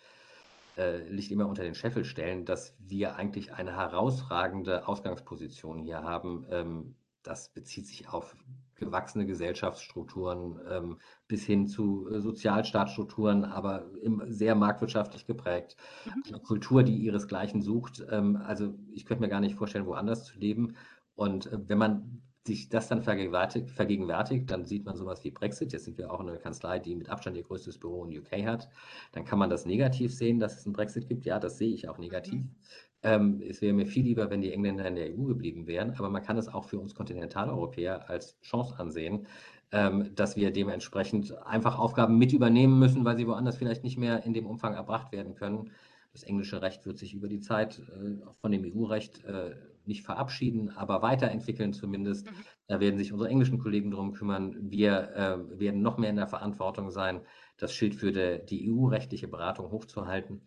äh, 0.77 1.07
Licht 1.09 1.31
immer 1.31 1.47
unter 1.47 1.63
den 1.63 1.75
Scheffel 1.75 2.05
stellen, 2.05 2.45
dass 2.45 2.75
wir 2.79 3.15
eigentlich 3.15 3.53
eine 3.53 3.75
herausragende 3.75 4.87
Ausgangsposition 4.87 5.79
hier 5.79 6.03
haben. 6.03 6.45
Ähm, 6.49 6.95
das 7.23 7.49
bezieht 7.49 7.87
sich 7.87 8.09
auf 8.09 8.35
gewachsene 8.75 9.25
Gesellschaftsstrukturen 9.27 10.59
ähm, 10.69 10.97
bis 11.27 11.45
hin 11.45 11.67
zu 11.67 12.09
äh, 12.09 12.19
Sozialstaatsstrukturen, 12.19 13.45
aber 13.45 13.85
im, 14.01 14.23
sehr 14.27 14.55
marktwirtschaftlich 14.55 15.27
geprägt. 15.27 15.77
Mhm. 16.05 16.23
Eine 16.27 16.39
Kultur, 16.39 16.83
die 16.83 16.97
ihresgleichen 16.97 17.61
sucht. 17.61 18.03
Ähm, 18.09 18.37
also 18.37 18.73
ich 18.93 19.05
könnte 19.05 19.21
mir 19.21 19.29
gar 19.29 19.39
nicht 19.39 19.55
vorstellen, 19.55 19.85
woanders 19.85 20.25
zu 20.25 20.37
leben. 20.39 20.75
Und 21.15 21.45
äh, 21.45 21.59
wenn 21.67 21.77
man 21.77 22.21
sich 22.45 22.69
das 22.69 22.87
dann 22.87 23.03
vergegenwärtigt, 23.03 23.69
vergegenwärtigt, 23.69 24.49
dann 24.49 24.65
sieht 24.65 24.85
man 24.85 24.95
sowas 24.95 25.23
wie 25.23 25.31
Brexit. 25.31 25.73
Jetzt 25.73 25.85
sind 25.85 25.97
wir 25.97 26.11
auch 26.11 26.19
eine 26.19 26.37
Kanzlei, 26.37 26.79
die 26.79 26.95
mit 26.95 27.09
Abstand 27.09 27.37
ihr 27.37 27.43
größtes 27.43 27.77
Büro 27.77 28.05
in 28.05 28.17
UK 28.17 28.45
hat. 28.45 28.67
Dann 29.11 29.25
kann 29.25 29.37
man 29.37 29.49
das 29.49 29.65
negativ 29.65 30.13
sehen, 30.13 30.39
dass 30.39 30.57
es 30.57 30.65
einen 30.65 30.73
Brexit 30.73 31.07
gibt. 31.07 31.25
Ja, 31.25 31.39
das 31.39 31.57
sehe 31.57 31.73
ich 31.73 31.87
auch 31.87 31.99
negativ. 31.99 32.41
Mhm. 32.41 32.55
Ähm, 33.03 33.41
es 33.47 33.61
wäre 33.61 33.73
mir 33.73 33.85
viel 33.85 34.05
lieber, 34.05 34.29
wenn 34.29 34.41
die 34.41 34.51
Engländer 34.53 34.85
in 34.87 34.95
der 34.95 35.09
EU 35.09 35.23
geblieben 35.25 35.65
wären, 35.67 35.95
aber 35.97 36.09
man 36.09 36.21
kann 36.21 36.37
es 36.37 36.47
auch 36.47 36.65
für 36.65 36.79
uns 36.79 36.93
Kontinentaleuropäer 36.93 38.09
als 38.09 38.39
Chance 38.41 38.77
ansehen, 38.77 39.27
ähm, 39.71 40.13
dass 40.15 40.35
wir 40.35 40.51
dementsprechend 40.51 41.35
einfach 41.45 41.79
Aufgaben 41.79 42.17
mit 42.17 42.33
übernehmen 42.33 42.77
müssen, 42.77 43.05
weil 43.05 43.17
sie 43.17 43.27
woanders 43.27 43.57
vielleicht 43.57 43.83
nicht 43.83 43.97
mehr 43.97 44.23
in 44.23 44.33
dem 44.33 44.45
Umfang 44.45 44.75
erbracht 44.75 45.11
werden 45.11 45.33
können. 45.33 45.71
Das 46.13 46.23
englische 46.23 46.61
Recht 46.61 46.85
wird 46.85 46.97
sich 46.97 47.13
über 47.13 47.27
die 47.27 47.39
Zeit 47.39 47.79
äh, 47.79 48.17
von 48.39 48.51
dem 48.51 48.63
EU-Recht 48.65 49.23
äh, 49.23 49.55
nicht 49.87 50.03
verabschieden, 50.03 50.69
aber 50.69 51.01
weiterentwickeln 51.01 51.73
zumindest. 51.73 52.27
Mhm. 52.27 52.35
Da 52.67 52.79
werden 52.79 52.97
sich 52.97 53.11
unsere 53.11 53.29
englischen 53.29 53.59
Kollegen 53.59 53.91
darum 53.91 54.13
kümmern. 54.13 54.55
Wir 54.61 55.11
äh, 55.15 55.59
werden 55.59 55.81
noch 55.81 55.97
mehr 55.97 56.09
in 56.09 56.15
der 56.15 56.27
Verantwortung 56.27 56.91
sein, 56.91 57.21
das 57.57 57.73
Schild 57.73 57.95
für 57.95 58.11
de, 58.11 58.45
die 58.45 58.71
EU-rechtliche 58.71 59.27
Beratung 59.27 59.71
hochzuhalten. 59.71 60.41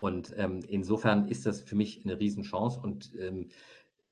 Und 0.00 0.34
ähm, 0.36 0.60
insofern 0.68 1.28
ist 1.28 1.46
das 1.46 1.62
für 1.62 1.76
mich 1.76 2.04
eine 2.04 2.18
Riesenchance. 2.20 2.78
Und 2.78 3.14
ähm, 3.18 3.48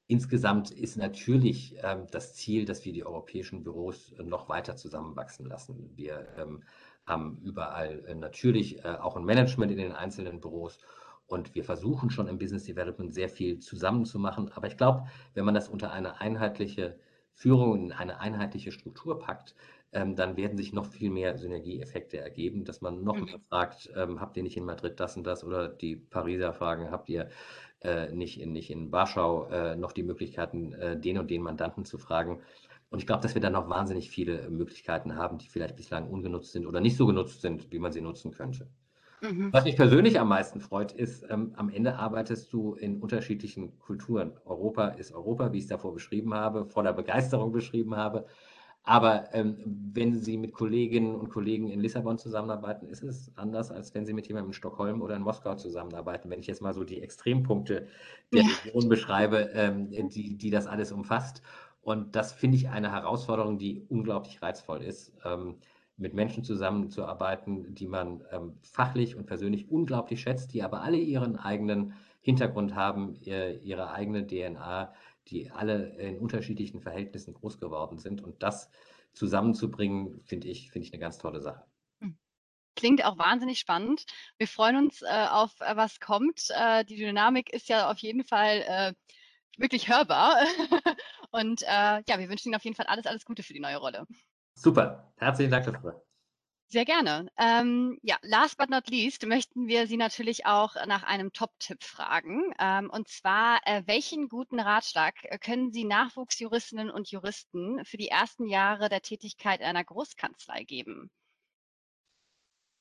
insgesamt 0.07 0.71
ist 0.71 0.97
natürlich 0.97 1.77
ähm, 1.83 2.07
das 2.11 2.35
Ziel, 2.35 2.65
dass 2.65 2.85
wir 2.85 2.93
die 2.93 3.05
europäischen 3.05 3.63
Büros 3.63 4.15
noch 4.23 4.49
weiter 4.49 4.77
zusammenwachsen 4.77 5.47
lassen. 5.47 5.91
Wir 5.95 6.27
ähm, 6.39 6.63
haben 7.07 7.39
überall 7.43 8.05
äh, 8.07 8.15
natürlich 8.15 8.85
äh, 8.85 8.89
auch 8.89 9.17
ein 9.17 9.25
Management 9.25 9.73
in 9.73 9.79
den 9.79 9.93
einzelnen 9.93 10.41
Büros 10.41 10.79
und 11.33 11.55
wir 11.55 11.65
versuchen 11.65 12.11
schon 12.11 12.29
im 12.29 12.39
Business 12.39 12.65
Development 12.65 13.13
sehr 13.13 13.31
viel 13.31 13.59
zusammenzumachen. 13.59 14.53
Aber 14.53 14.67
ich 14.67 14.77
glaube, 14.77 15.05
wenn 15.33 15.47
man 15.47 15.55
das 15.55 15.69
unter 15.69 15.91
eine 15.91 16.21
einheitliche 16.21 16.99
Führung, 17.33 17.87
in 17.87 17.93
eine 17.93 18.21
einheitliche 18.21 18.71
Struktur 18.71 19.19
packt, 19.19 19.55
ähm, 19.93 20.15
dann 20.15 20.37
werden 20.37 20.59
sich 20.59 20.75
noch 20.75 20.85
viel 20.85 21.11
mehr 21.11 21.39
Synergieeffekte 21.39 22.19
ergeben, 22.19 22.65
dass 22.65 22.83
man 22.83 23.03
noch 23.03 23.17
mhm. 23.17 23.25
mehr 23.25 23.41
fragt, 23.49 23.91
ähm, 23.97 24.21
habt 24.21 24.37
ihr 24.37 24.43
nicht 24.43 24.59
in 24.59 24.67
Madrid 24.67 25.01
das 25.01 25.17
und 25.17 25.27
das 25.27 25.43
oder 25.43 25.69
die 25.69 25.97
Pariser 25.97 26.53
fragen, 26.53 26.91
habt 26.91 27.09
ihr 27.09 27.31
äh, 27.81 28.13
nicht, 28.13 28.39
in, 28.39 28.53
nicht 28.53 28.71
in 28.71 28.93
Warschau 28.93 29.47
äh, 29.47 29.75
noch 29.75 29.93
die 29.93 30.03
Möglichkeiten, 30.03 30.75
äh, 30.75 31.01
den 31.01 31.17
und 31.17 31.31
den 31.31 31.43
Mandanten 31.43 31.87
zu 31.87 31.97
fragen. 31.97 32.43
Und 32.91 32.99
ich 32.99 33.07
glaube, 33.07 33.23
dass 33.23 33.33
wir 33.33 33.41
dann 33.41 33.55
noch 33.55 33.71
wahnsinnig 33.71 34.11
viele 34.11 34.51
Möglichkeiten 34.51 35.17
haben, 35.17 35.39
die 35.39 35.49
vielleicht 35.49 35.77
bislang 35.77 36.11
ungenutzt 36.11 36.53
sind 36.53 36.67
oder 36.67 36.81
nicht 36.81 36.99
so 36.99 37.07
genutzt 37.07 37.41
sind, 37.41 37.73
wie 37.73 37.79
man 37.79 37.91
sie 37.91 38.03
nutzen 38.03 38.33
könnte. 38.33 38.69
Mhm. 39.23 39.53
Was 39.53 39.65
mich 39.65 39.77
persönlich 39.77 40.19
am 40.19 40.29
meisten 40.29 40.61
freut, 40.61 40.93
ist, 40.93 41.25
ähm, 41.31 41.53
am 41.57 41.71
Ende 41.71 41.97
arbeitest 41.97 42.53
du 42.53 42.75
in 42.75 43.01
unterschiedlichen 43.01 43.79
Kulturen. 43.79 44.33
Europa 44.45 44.89
ist 44.89 45.13
Europa, 45.13 45.53
wie 45.53 45.59
ich 45.59 45.65
es 45.65 45.71
davor 45.71 45.95
beschrieben 45.95 46.35
habe, 46.35 46.67
voller 46.67 46.93
Begeisterung 46.93 47.53
beschrieben 47.53 47.97
habe. 47.97 48.27
Aber 48.85 49.33
ähm, 49.33 49.59
wenn 49.95 50.21
Sie 50.21 50.37
mit 50.37 50.53
Kolleginnen 50.53 51.15
und 51.15 51.31
Kollegen 51.31 51.69
in 51.69 51.79
Lissabon 51.79 52.19
zusammenarbeiten, 52.19 52.89
ist 52.89 53.05
es 53.05 53.31
anders, 53.37 53.71
als 53.71 53.95
wenn 53.95 54.05
Sie 54.05 54.13
mit 54.13 54.27
jemandem 54.27 54.51
in 54.51 54.55
Stockholm 54.55 55.03
oder 55.03 55.15
in 55.15 55.23
Moskau 55.23 55.55
zusammenarbeiten. 55.55 56.29
Wenn 56.29 56.41
ich 56.41 56.49
jetzt 56.49 56.63
mal 56.63 56.75
so 56.75 56.83
die 56.83 57.01
Extrempunkte 57.01 57.87
der 58.33 58.43
ja. 58.43 58.49
Region 58.65 58.89
beschreibe, 58.89 59.51
ähm, 59.55 59.89
die, 60.11 60.37
die 60.37 60.51
das 60.51 60.67
alles 60.67 60.91
umfasst. 60.91 61.43
Und 61.83 62.17
das 62.17 62.33
finde 62.33 62.57
ich 62.57 62.71
eine 62.71 62.91
Herausforderung, 62.91 63.57
die 63.57 63.87
unglaublich 63.89 64.43
reizvoll 64.43 64.83
ist. 64.83 65.13
Ähm, 65.25 65.59
mit 65.97 66.15
Menschen 66.15 66.45
zusammenzuarbeiten, 66.45 67.75
die 67.75 67.87
man 67.87 68.25
ähm, 68.31 68.59
fachlich 68.63 69.17
und 69.17 69.27
persönlich 69.27 69.71
unglaublich 69.71 70.21
schätzt, 70.21 70.53
die 70.53 70.63
aber 70.63 70.83
alle 70.83 70.97
ihren 70.97 71.37
eigenen 71.37 71.95
Hintergrund 72.21 72.75
haben, 72.75 73.15
ihr, 73.21 73.61
ihre 73.63 73.93
eigene 73.93 74.27
DNA, 74.27 74.93
die 75.29 75.51
alle 75.51 75.97
in 75.99 76.19
unterschiedlichen 76.19 76.81
Verhältnissen 76.81 77.35
groß 77.35 77.59
geworden 77.59 77.99
sind. 77.99 78.23
Und 78.23 78.43
das 78.43 78.71
zusammenzubringen, 79.13 80.21
finde 80.25 80.49
ich, 80.49 80.71
finde 80.71 80.87
ich 80.87 80.93
eine 80.93 81.01
ganz 81.01 81.19
tolle 81.19 81.41
Sache. 81.41 81.65
Hm. 82.01 82.17
Klingt 82.75 83.05
auch 83.05 83.19
wahnsinnig 83.19 83.59
spannend. 83.59 84.05
Wir 84.39 84.49
freuen 84.49 84.77
uns 84.77 85.03
äh, 85.03 85.27
auf, 85.31 85.53
äh, 85.61 85.77
was 85.77 86.01
kommt. 86.01 86.49
Äh, 86.51 86.85
die 86.85 86.97
Dynamik 86.97 87.53
ist 87.53 87.69
ja 87.69 87.91
auf 87.91 87.99
jeden 87.99 88.25
Fall 88.25 88.65
äh, 88.67 88.95
wirklich 89.59 89.89
hörbar. 89.89 90.37
Und 91.31 91.63
äh, 91.63 92.03
ja, 92.07 92.19
wir 92.19 92.29
wünschen 92.29 92.49
Ihnen 92.49 92.57
auf 92.57 92.65
jeden 92.65 92.77
Fall 92.77 92.87
alles, 92.87 93.07
alles 93.07 93.25
Gute 93.25 93.43
für 93.43 93.53
die 93.53 93.61
neue 93.61 93.77
Rolle. 93.77 94.07
Super, 94.55 95.13
herzlichen 95.17 95.51
Dank 95.51 95.67
dafür. 95.67 96.03
Sehr 96.73 96.87
gerne. 96.87 97.27
Ähm, 97.37 97.99
ja, 98.01 98.17
last 98.23 98.57
but 98.57 98.71
not 98.71 98.89
least 98.89 99.27
möchten 99.27 99.67
wir 99.67 99.87
Sie 99.87 99.99
natürlich 99.99 100.47
auch 100.47 100.75
nach 100.87 101.03
einem 101.03 101.31
Top-Tipp 101.31 101.83
fragen. 101.85 102.55
Ähm, 102.59 102.89
und 102.89 103.09
zwar, 103.09 103.61
äh, 103.67 103.83
welchen 103.85 104.31
guten 104.31 104.59
Ratschlag 104.59 105.13
äh, 105.25 105.37
können 105.37 105.71
Sie 105.71 105.85
Nachwuchsjuristinnen 105.85 106.89
und 106.89 107.11
Juristen 107.11 107.85
für 107.85 107.99
die 107.99 108.09
ersten 108.09 108.47
Jahre 108.47 108.89
der 108.89 109.03
Tätigkeit 109.03 109.61
einer 109.61 109.85
Großkanzlei 109.85 110.65
geben? 110.65 111.11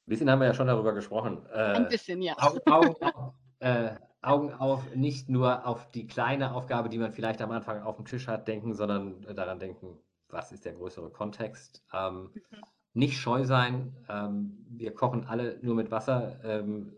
Ein 0.08 0.10
bisschen 0.10 0.32
haben 0.32 0.40
wir 0.40 0.48
ja 0.48 0.54
schon 0.54 0.68
darüber 0.68 0.94
gesprochen. 0.94 1.46
Äh, 1.48 1.58
Ein 1.58 1.90
bisschen, 1.90 2.22
ja. 2.22 2.36
Augen, 2.38 2.60
Augen, 2.72 2.96
auf, 3.04 3.34
äh, 3.60 3.96
Augen 4.22 4.54
auf, 4.54 4.96
nicht 4.96 5.28
nur 5.28 5.68
auf 5.68 5.92
die 5.92 6.08
kleine 6.08 6.54
Aufgabe, 6.54 6.88
die 6.88 6.98
man 6.98 7.12
vielleicht 7.12 7.42
am 7.42 7.52
Anfang 7.52 7.84
auf 7.84 7.98
dem 7.98 8.06
Tisch 8.06 8.28
hat, 8.28 8.48
denken, 8.48 8.74
sondern 8.74 9.22
daran 9.36 9.60
denken, 9.60 10.00
was 10.34 10.52
ist 10.52 10.66
der 10.66 10.74
größere 10.74 11.10
Kontext. 11.10 11.84
Ähm, 11.94 12.32
mhm. 12.34 12.64
Nicht 12.94 13.18
scheu 13.18 13.46
sein. 13.46 13.96
Ähm, 14.10 14.66
wir 14.70 14.94
kochen 14.94 15.26
alle 15.26 15.60
nur 15.62 15.76
mit 15.76 15.92
Wasser. 15.92 16.44
Ähm, 16.44 16.94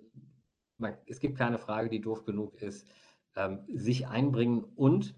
man, 0.77 0.95
es 1.05 1.19
gibt 1.19 1.37
keine 1.37 1.59
Frage, 1.59 1.89
die 1.89 2.01
doof 2.01 2.25
genug 2.25 2.61
ist. 2.61 2.87
Ähm, 3.35 3.59
sich 3.67 4.07
einbringen 4.07 4.63
und 4.75 5.15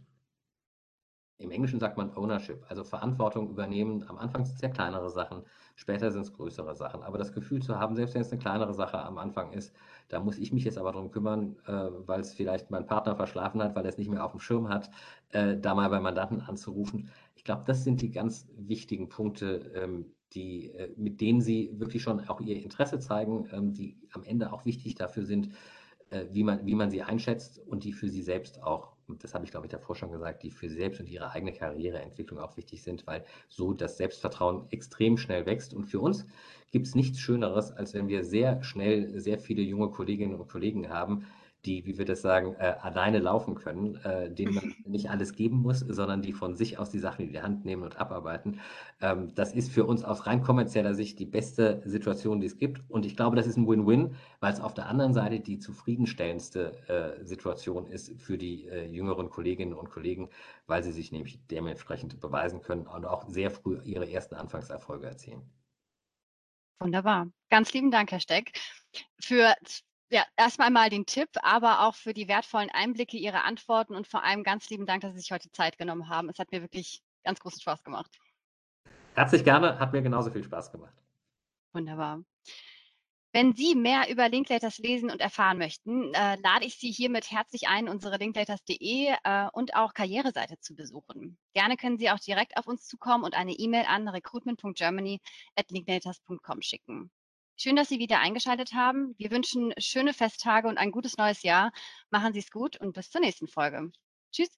im 1.38 1.51
Englischen 1.51 1.80
sagt 1.82 1.97
man 1.97 2.15
Ownership, 2.15 2.63
also 2.69 2.86
Verantwortung 2.86 3.49
übernehmen. 3.49 4.06
Am 4.08 4.17
Anfang 4.17 4.45
sind 4.45 4.56
es 4.56 4.62
ja 4.62 4.69
kleinere 4.69 5.10
Sachen, 5.10 5.43
später 5.75 6.10
sind 6.10 6.21
es 6.21 6.32
größere 6.32 6.75
Sachen. 6.75 7.04
Aber 7.04 7.17
das 7.17 7.34
Gefühl 7.34 7.62
zu 7.62 7.78
haben, 7.78 7.95
selbst 7.95 8.15
wenn 8.15 8.21
es 8.21 8.32
eine 8.32 8.39
kleinere 8.39 8.73
Sache 8.73 8.99
am 8.99 9.17
Anfang 9.17 9.51
ist, 9.51 9.75
da 10.08 10.21
muss 10.21 10.38
ich 10.38 10.54
mich 10.54 10.63
jetzt 10.63 10.78
aber 10.78 10.93
darum 10.93 11.12
kümmern, 11.12 11.58
äh, 11.67 11.89
weil 12.06 12.21
es 12.21 12.34
vielleicht 12.34 12.71
mein 12.71 12.86
Partner 12.86 13.17
verschlafen 13.17 13.62
hat, 13.62 13.75
weil 13.75 13.84
er 13.84 13.89
es 13.89 13.97
nicht 13.97 14.10
mehr 14.10 14.23
auf 14.23 14.32
dem 14.32 14.39
Schirm 14.39 14.69
hat, 14.69 14.89
äh, 15.32 15.58
da 15.58 15.75
mal 15.75 15.89
bei 15.89 15.99
Mandanten 15.99 16.41
anzurufen. 16.41 17.10
Ich 17.45 17.47
glaube, 17.47 17.62
das 17.67 17.84
sind 17.84 18.01
die 18.01 18.10
ganz 18.10 18.47
wichtigen 18.58 19.08
Punkte, 19.08 19.71
ähm, 19.75 20.08
die, 20.34 20.71
äh, 20.71 20.89
mit 20.97 21.21
denen 21.21 21.41
Sie 21.41 21.69
wirklich 21.79 22.01
schon 22.01 22.27
auch 22.27 22.41
Ihr 22.41 22.55
Interesse 22.55 22.97
zeigen, 22.97 23.47
ähm, 23.51 23.71
die 23.71 23.99
am 24.13 24.23
Ende 24.23 24.51
auch 24.51 24.65
wichtig 24.65 24.95
dafür 24.95 25.25
sind, 25.25 25.49
äh, 26.10 26.25
wie, 26.31 26.43
man, 26.43 26.65
wie 26.65 26.73
man 26.73 26.89
sie 26.89 27.03
einschätzt 27.03 27.60
und 27.60 27.84
die 27.84 27.93
für 27.93 28.10
Sie 28.10 28.23
selbst 28.23 28.63
auch 28.63 28.95
das 29.08 29.36
habe 29.36 29.45
ich, 29.45 29.51
glaube 29.51 29.67
ich, 29.67 29.71
davor 29.71 29.95
schon 29.95 30.12
gesagt, 30.12 30.41
die 30.41 30.49
für 30.49 30.67
sie 30.67 30.77
selbst 30.77 30.99
und 30.99 31.08
ihre 31.08 31.29
eigene 31.29 31.53
Karriereentwicklung 31.53 32.39
auch 32.39 32.58
wichtig 32.58 32.81
sind, 32.81 33.05
weil 33.05 33.23
so 33.47 33.73
das 33.73 33.97
Selbstvertrauen 33.97 34.65
extrem 34.71 35.17
schnell 35.17 35.45
wächst. 35.45 35.75
Und 35.75 35.86
für 35.86 35.99
uns 35.99 36.25
gibt 36.71 36.88
es 36.88 36.95
nichts 36.95 37.19
Schöneres, 37.19 37.71
als 37.71 37.93
wenn 37.93 38.08
wir 38.08 38.23
sehr 38.23 38.63
schnell 38.63 39.19
sehr 39.19 39.38
viele 39.38 39.62
junge 39.62 39.91
Kolleginnen 39.91 40.34
und 40.34 40.49
Kollegen 40.49 40.89
haben, 40.89 41.27
die, 41.65 41.86
wie 41.86 41.97
wir 41.97 42.06
das 42.06 42.21
sagen, 42.21 42.56
äh, 42.60 42.75
alleine 42.82 43.19
laufen 43.19 43.56
können, 43.56 43.95
äh, 43.97 44.32
denen 44.32 44.56
man 44.56 44.75
nicht 44.86 45.10
alles 45.10 45.34
geben 45.34 45.58
muss, 45.58 45.80
sondern 45.80 46.21
die 46.21 46.34
von 46.34 46.56
sich 46.56 46.78
aus 46.78 46.89
die 46.89 46.99
Sachen 46.99 47.25
in 47.25 47.32
die 47.32 47.41
Hand 47.41 47.65
nehmen 47.65 47.84
und 47.84 47.97
abarbeiten. 47.97 48.60
Ähm, 49.01 49.34
das 49.36 49.54
ist 49.54 49.71
für 49.71 49.86
uns 49.86 50.04
aus 50.04 50.28
rein 50.28 50.41
kommerzieller 50.41 50.93
Sicht 50.93 51.19
die 51.19 51.25
beste 51.25 51.82
Situation, 51.86 52.39
die 52.39 52.47
es 52.47 52.58
gibt. 52.58 52.82
Und 52.89 53.06
ich 53.06 53.15
glaube, 53.15 53.36
das 53.36 53.47
ist 53.47 53.58
ein 53.58 53.67
Win-Win, 53.67 54.15
weil 54.39 54.54
es 54.54 54.60
auf 54.60 54.73
der 54.73 54.88
anderen 54.88 55.13
Seite 55.13 55.39
die 55.39 55.60
zufriedenstellendste 55.60 57.17
äh, 57.19 57.25
Situation 57.25 57.88
ist 57.88 58.21
für 58.21 58.38
die 58.38 58.67
äh, 58.67 58.86
jüngeren 58.86 59.30
Kolleginnen 59.30 59.73
und 59.73 59.89
Kollegen, 59.89 60.30
weil 60.67 60.84
sie 60.84 60.91
sich 60.91 61.12
nämlich 61.12 61.39
dementsprechend 61.47 62.19
beweisen 62.19 62.62
können 62.62 62.88
und 62.88 63.06
auch 63.06 63.28
sehr 63.28 63.51
früh 63.51 63.80
ihre 63.84 64.10
ersten 64.10 64.36
Anfangserfolge 64.36 65.08
erzielen. 65.08 65.41
Wunderbar. 66.80 67.32
Ganz 67.49 67.73
lieben 67.73 67.89
Dank, 67.89 68.12
Herr 68.12 68.19
Steck, 68.19 68.51
für 69.19 69.54
ja, 70.15 70.25
erstmal 70.38 70.71
mal 70.71 70.89
den 70.89 71.06
Tipp, 71.06 71.28
aber 71.41 71.82
auch 71.82 71.93
für 71.93 72.13
die 72.13 72.30
wertvollen 72.30 72.69
Einblicke, 72.69 73.17
Ihre 73.17 73.43
Antworten 73.43 73.95
und 73.95 74.08
vor 74.08 74.23
allem 74.23 74.45
ganz 74.45 74.69
lieben 74.69 74.86
Dank, 74.86 75.01
dass 75.01 75.12
Sie 75.12 75.19
sich 75.19 75.34
heute 75.34 75.51
Zeit 75.51 75.78
genommen 75.78 76.08
haben. 76.08 76.30
Es 76.30 76.39
hat 76.39 76.54
mir 76.54 76.62
wirklich 76.62 77.04
ganz 77.25 77.41
großen 77.41 77.60
Spaß 77.60 77.84
gemacht. 77.84 78.17
Herzlich 79.13 79.43
gerne, 79.43 79.78
hat 79.78 79.91
mir 79.91 80.01
genauso 80.01 80.32
viel 80.32 80.45
Spaß 80.45 80.71
gemacht. 80.71 80.93
Wunderbar. 81.73 82.23
Wenn 83.34 83.54
Sie 83.54 83.75
mehr 83.75 84.10
über 84.10 84.30
Linklaters 84.30 84.78
lesen 84.78 85.12
und 85.12 85.19
erfahren 85.19 85.58
möchten, 85.58 86.13
äh, 86.13 86.38
lade 86.38 86.63
ich 86.63 86.78
Sie 86.78 86.93
hiermit 86.93 87.30
herzlich 87.30 87.67
ein, 87.67 87.89
unsere 87.89 88.15
linklaters.de 88.15 89.15
äh, 89.21 89.49
und 89.51 89.75
auch 89.75 89.93
Karriereseite 89.93 90.62
zu 90.62 90.75
besuchen. 90.75 91.38
Gerne 91.54 91.75
können 91.75 91.97
Sie 91.97 92.10
auch 92.10 92.19
direkt 92.19 92.56
auf 92.56 92.67
uns 92.67 92.88
zukommen 92.88 93.25
und 93.25 93.36
eine 93.36 93.51
E-Mail 93.51 93.84
an 93.89 94.08
recruitment.germany@linklaters.com 94.08 96.62
schicken. 96.62 97.12
Schön, 97.57 97.77
dass 97.77 97.87
Sie 97.87 97.99
wieder 97.99 98.19
eingeschaltet 98.19 98.73
haben. 98.73 99.15
Wir 99.17 99.31
wünschen 99.31 99.73
schöne 99.77 100.13
Festtage 100.13 100.67
und 100.67 100.77
ein 100.77 100.91
gutes 100.91 101.17
neues 101.17 101.41
Jahr. 101.41 101.71
Machen 102.09 102.33
Sie 102.33 102.39
es 102.39 102.51
gut 102.51 102.75
und 102.81 102.91
bis 102.93 103.09
zur 103.09 103.21
nächsten 103.21 103.47
Folge. 103.47 103.91
Tschüss. 104.33 104.49